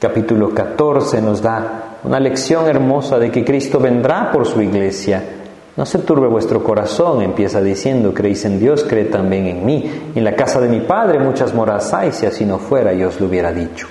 [0.00, 5.43] Capítulo 14 nos da una lección hermosa de que Cristo vendrá por su iglesia
[5.76, 9.90] no se turbe vuestro corazón, empieza diciendo, creéis en Dios, cree también en mí.
[10.14, 13.20] En la casa de mi Padre muchas moras hay, si así no fuera, yo os
[13.20, 13.88] lo hubiera dicho.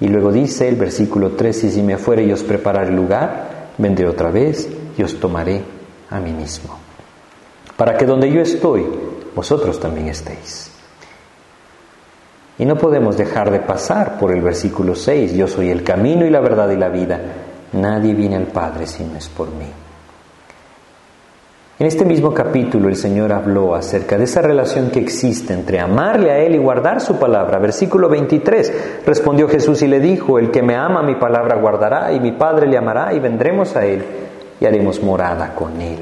[0.00, 4.08] Y luego dice el versículo 3, y si me fuere y os prepararé lugar, vendré
[4.08, 5.62] otra vez y os tomaré
[6.08, 6.78] a mí mismo.
[7.76, 8.86] Para que donde yo estoy,
[9.34, 10.70] vosotros también estéis.
[12.58, 16.30] Y no podemos dejar de pasar por el versículo 6, yo soy el camino y
[16.30, 17.20] la verdad y la vida.
[17.72, 19.85] Nadie viene al Padre si no es por mí.
[21.78, 26.30] En este mismo capítulo el Señor habló acerca de esa relación que existe entre amarle
[26.30, 27.58] a Él y guardar su palabra.
[27.58, 32.20] Versículo 23, respondió Jesús y le dijo, el que me ama mi palabra guardará y
[32.20, 34.02] mi Padre le amará y vendremos a Él
[34.58, 35.98] y haremos morada con Él.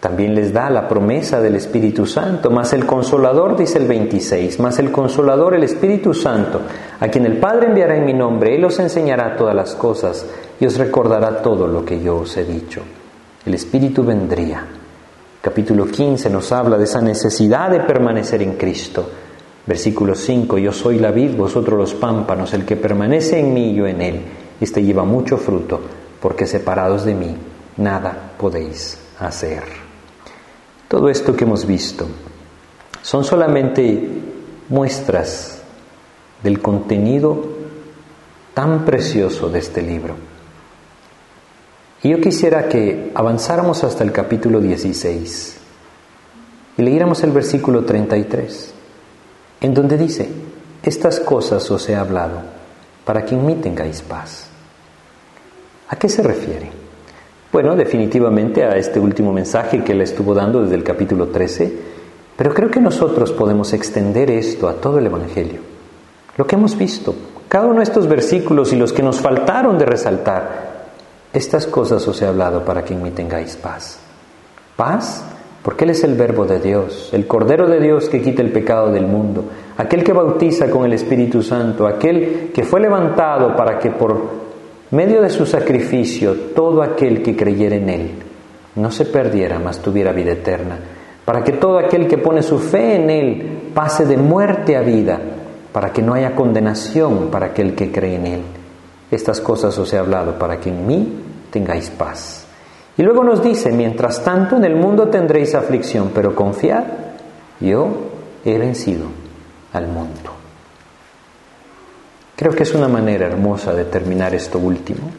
[0.00, 4.78] También les da la promesa del Espíritu Santo, más el consolador, dice el 26, más
[4.78, 6.62] el consolador, el Espíritu Santo,
[6.98, 10.24] a quien el Padre enviará en mi nombre, Él os enseñará todas las cosas
[10.58, 12.80] y os recordará todo lo que yo os he dicho
[13.48, 14.62] el Espíritu vendría.
[15.40, 19.08] Capítulo 15 nos habla de esa necesidad de permanecer en Cristo.
[19.66, 23.74] Versículo 5, yo soy la vid, vosotros los pámpanos, el que permanece en mí y
[23.76, 24.20] yo en él,
[24.60, 25.80] este lleva mucho fruto,
[26.20, 27.34] porque separados de mí
[27.78, 29.62] nada podéis hacer.
[30.86, 32.06] Todo esto que hemos visto
[33.00, 34.10] son solamente
[34.68, 35.62] muestras
[36.42, 37.46] del contenido
[38.52, 40.27] tan precioso de este libro.
[42.02, 45.56] Y yo quisiera que avanzáramos hasta el capítulo 16
[46.76, 48.72] y leyéramos el versículo 33,
[49.60, 50.28] en donde dice,
[50.84, 52.40] estas cosas os he hablado
[53.04, 54.46] para que en mí tengáis paz.
[55.88, 56.70] ¿A qué se refiere?
[57.50, 61.72] Bueno, definitivamente a este último mensaje que le estuvo dando desde el capítulo 13,
[62.36, 65.60] pero creo que nosotros podemos extender esto a todo el Evangelio.
[66.36, 67.16] Lo que hemos visto,
[67.48, 70.67] cada uno de estos versículos y los que nos faltaron de resaltar,
[71.32, 73.98] estas cosas os he hablado para que en mí tengáis paz.
[74.76, 75.24] Paz
[75.62, 78.90] porque Él es el verbo de Dios, el Cordero de Dios que quita el pecado
[78.90, 79.44] del mundo,
[79.76, 84.18] aquel que bautiza con el Espíritu Santo, aquel que fue levantado para que por
[84.92, 88.10] medio de su sacrificio, todo aquel que creyera en Él
[88.76, 90.78] no se perdiera, mas tuviera vida eterna,
[91.24, 95.20] para que todo aquel que pone su fe en Él pase de muerte a vida,
[95.72, 98.40] para que no haya condenación para aquel que cree en Él.
[99.10, 102.44] Estas cosas os he hablado para que en mí tengáis paz.
[102.96, 106.84] Y luego nos dice, mientras tanto en el mundo tendréis aflicción, pero confiad,
[107.60, 107.88] yo
[108.44, 109.06] he vencido
[109.72, 110.32] al mundo.
[112.36, 115.10] Creo que es una manera hermosa de terminar esto último.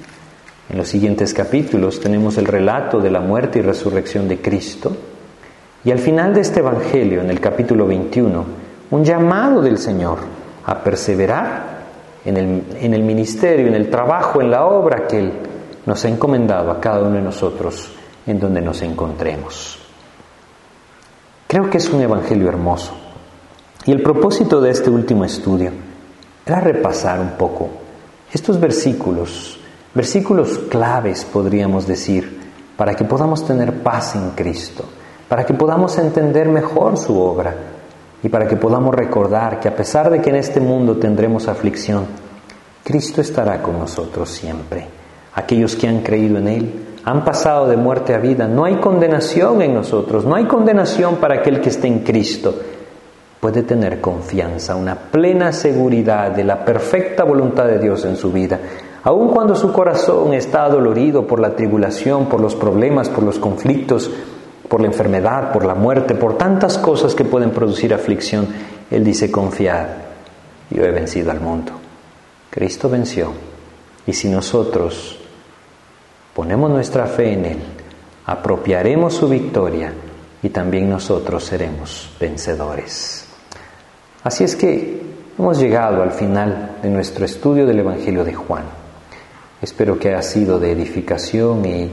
[0.69, 4.95] En los siguientes capítulos tenemos el relato de la muerte y resurrección de Cristo.
[5.83, 8.45] Y al final de este Evangelio, en el capítulo 21,
[8.91, 10.19] un llamado del Señor
[10.65, 11.78] a perseverar
[12.25, 15.33] en el, en el ministerio, en el trabajo, en la obra que Él
[15.85, 17.91] nos ha encomendado a cada uno de nosotros
[18.25, 19.79] en donde nos encontremos.
[21.47, 22.93] Creo que es un Evangelio hermoso.
[23.85, 25.71] Y el propósito de este último estudio
[26.45, 27.69] era repasar un poco
[28.31, 29.59] estos versículos,
[29.93, 32.39] versículos claves podríamos decir,
[32.77, 34.85] para que podamos tener paz en Cristo,
[35.27, 37.55] para que podamos entender mejor su obra
[38.21, 42.05] y para que podamos recordar que a pesar de que en este mundo tendremos aflicción,
[42.83, 44.87] Cristo estará con nosotros siempre.
[45.35, 48.47] Aquellos que han creído en Él han pasado de muerte a vida.
[48.47, 52.55] No hay condenación en nosotros, no hay condenación para aquel que esté en Cristo
[53.39, 58.59] puede tener confianza, una plena seguridad de la perfecta voluntad de Dios en su vida,
[59.03, 64.11] aun cuando su corazón está dolorido por la tribulación, por los problemas, por los conflictos,
[64.69, 68.47] por la enfermedad, por la muerte, por tantas cosas que pueden producir aflicción,
[68.89, 69.87] Él dice, confiad,
[70.69, 71.71] yo he vencido al mundo.
[72.49, 73.33] Cristo venció.
[74.05, 75.19] Y si nosotros
[76.33, 77.59] ponemos nuestra fe en Él,
[78.25, 79.91] apropiaremos su victoria
[80.41, 83.25] y también nosotros seremos vencedores.
[84.23, 85.01] Así es que
[85.37, 88.65] hemos llegado al final de nuestro estudio del Evangelio de Juan.
[89.61, 91.91] Espero que haya sido de edificación y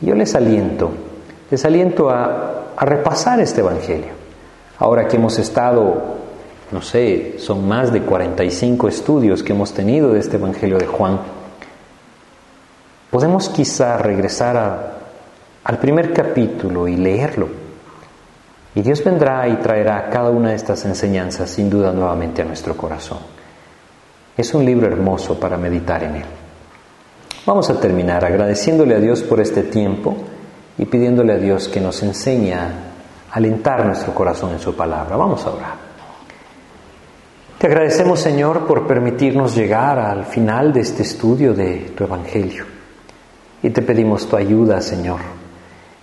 [0.00, 0.90] yo les aliento,
[1.50, 4.12] les aliento a, repasar este Evangelio.
[4.78, 6.16] Ahora que hemos estado,
[6.70, 11.18] no sé, son más de 45 estudios que hemos tenido de este Evangelio de Juan,
[13.10, 14.96] podemos quizá regresar
[15.64, 17.48] al primer capítulo y leerlo
[18.74, 22.76] y Dios vendrá y traerá cada una de estas enseñanzas sin duda nuevamente a nuestro
[22.76, 23.18] corazón.
[24.36, 26.24] Es un libro hermoso para meditar en él.
[27.46, 30.14] Vamos a terminar agradeciéndole a Dios por este tiempo
[30.78, 32.70] y pidiéndole a Dios que nos enseñe a
[33.32, 35.16] alentar nuestro corazón en su palabra.
[35.16, 35.86] Vamos a orar.
[37.58, 42.64] Te agradecemos Señor por permitirnos llegar al final de este estudio de tu Evangelio.
[43.62, 45.20] Y te pedimos tu ayuda, Señor,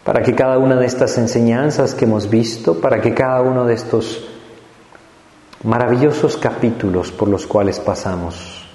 [0.03, 3.75] para que cada una de estas enseñanzas que hemos visto, para que cada uno de
[3.75, 4.27] estos
[5.63, 8.67] maravillosos capítulos por los cuales pasamos,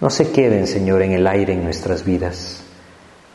[0.00, 2.62] no se queden, Señor, en el aire en nuestras vidas.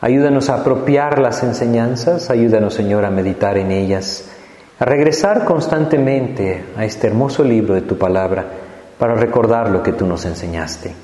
[0.00, 4.30] Ayúdanos a apropiar las enseñanzas, ayúdanos, Señor, a meditar en ellas,
[4.78, 8.46] a regresar constantemente a este hermoso libro de tu palabra
[8.96, 10.94] para recordar lo que tú nos enseñaste.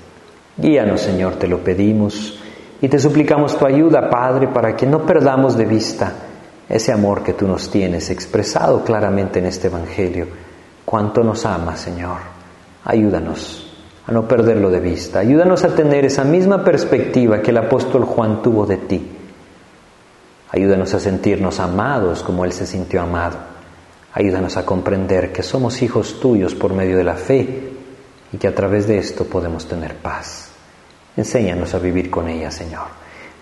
[0.56, 2.38] Guíanos, Señor, te lo pedimos
[2.80, 6.12] y te suplicamos tu ayuda, Padre, para que no perdamos de vista
[6.68, 10.28] ese amor que tú nos tienes expresado claramente en este Evangelio.
[10.84, 12.18] Cuánto nos amas, Señor.
[12.84, 13.63] Ayúdanos
[14.06, 15.20] a no perderlo de vista.
[15.20, 19.10] Ayúdanos a tener esa misma perspectiva que el apóstol Juan tuvo de ti.
[20.50, 23.36] Ayúdanos a sentirnos amados como Él se sintió amado.
[24.12, 27.72] Ayúdanos a comprender que somos hijos tuyos por medio de la fe
[28.32, 30.50] y que a través de esto podemos tener paz.
[31.16, 32.86] Enséñanos a vivir con ella, Señor.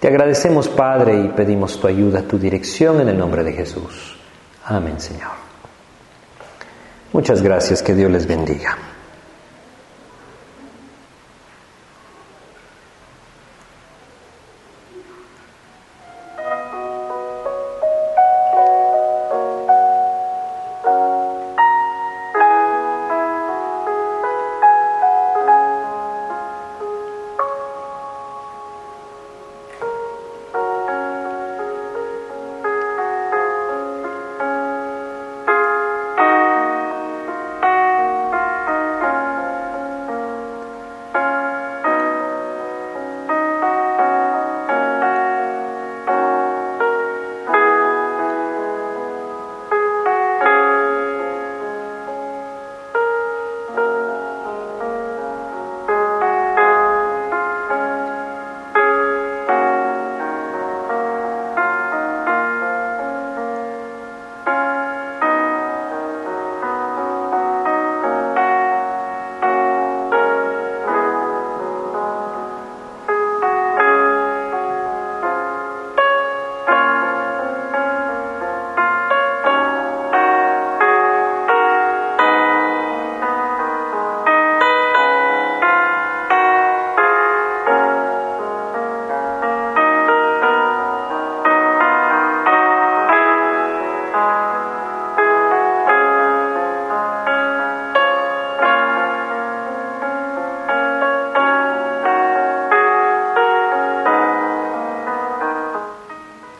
[0.00, 4.16] Te agradecemos, Padre, y pedimos tu ayuda, tu dirección en el nombre de Jesús.
[4.64, 5.32] Amén, Señor.
[7.12, 8.91] Muchas gracias, que Dios les bendiga.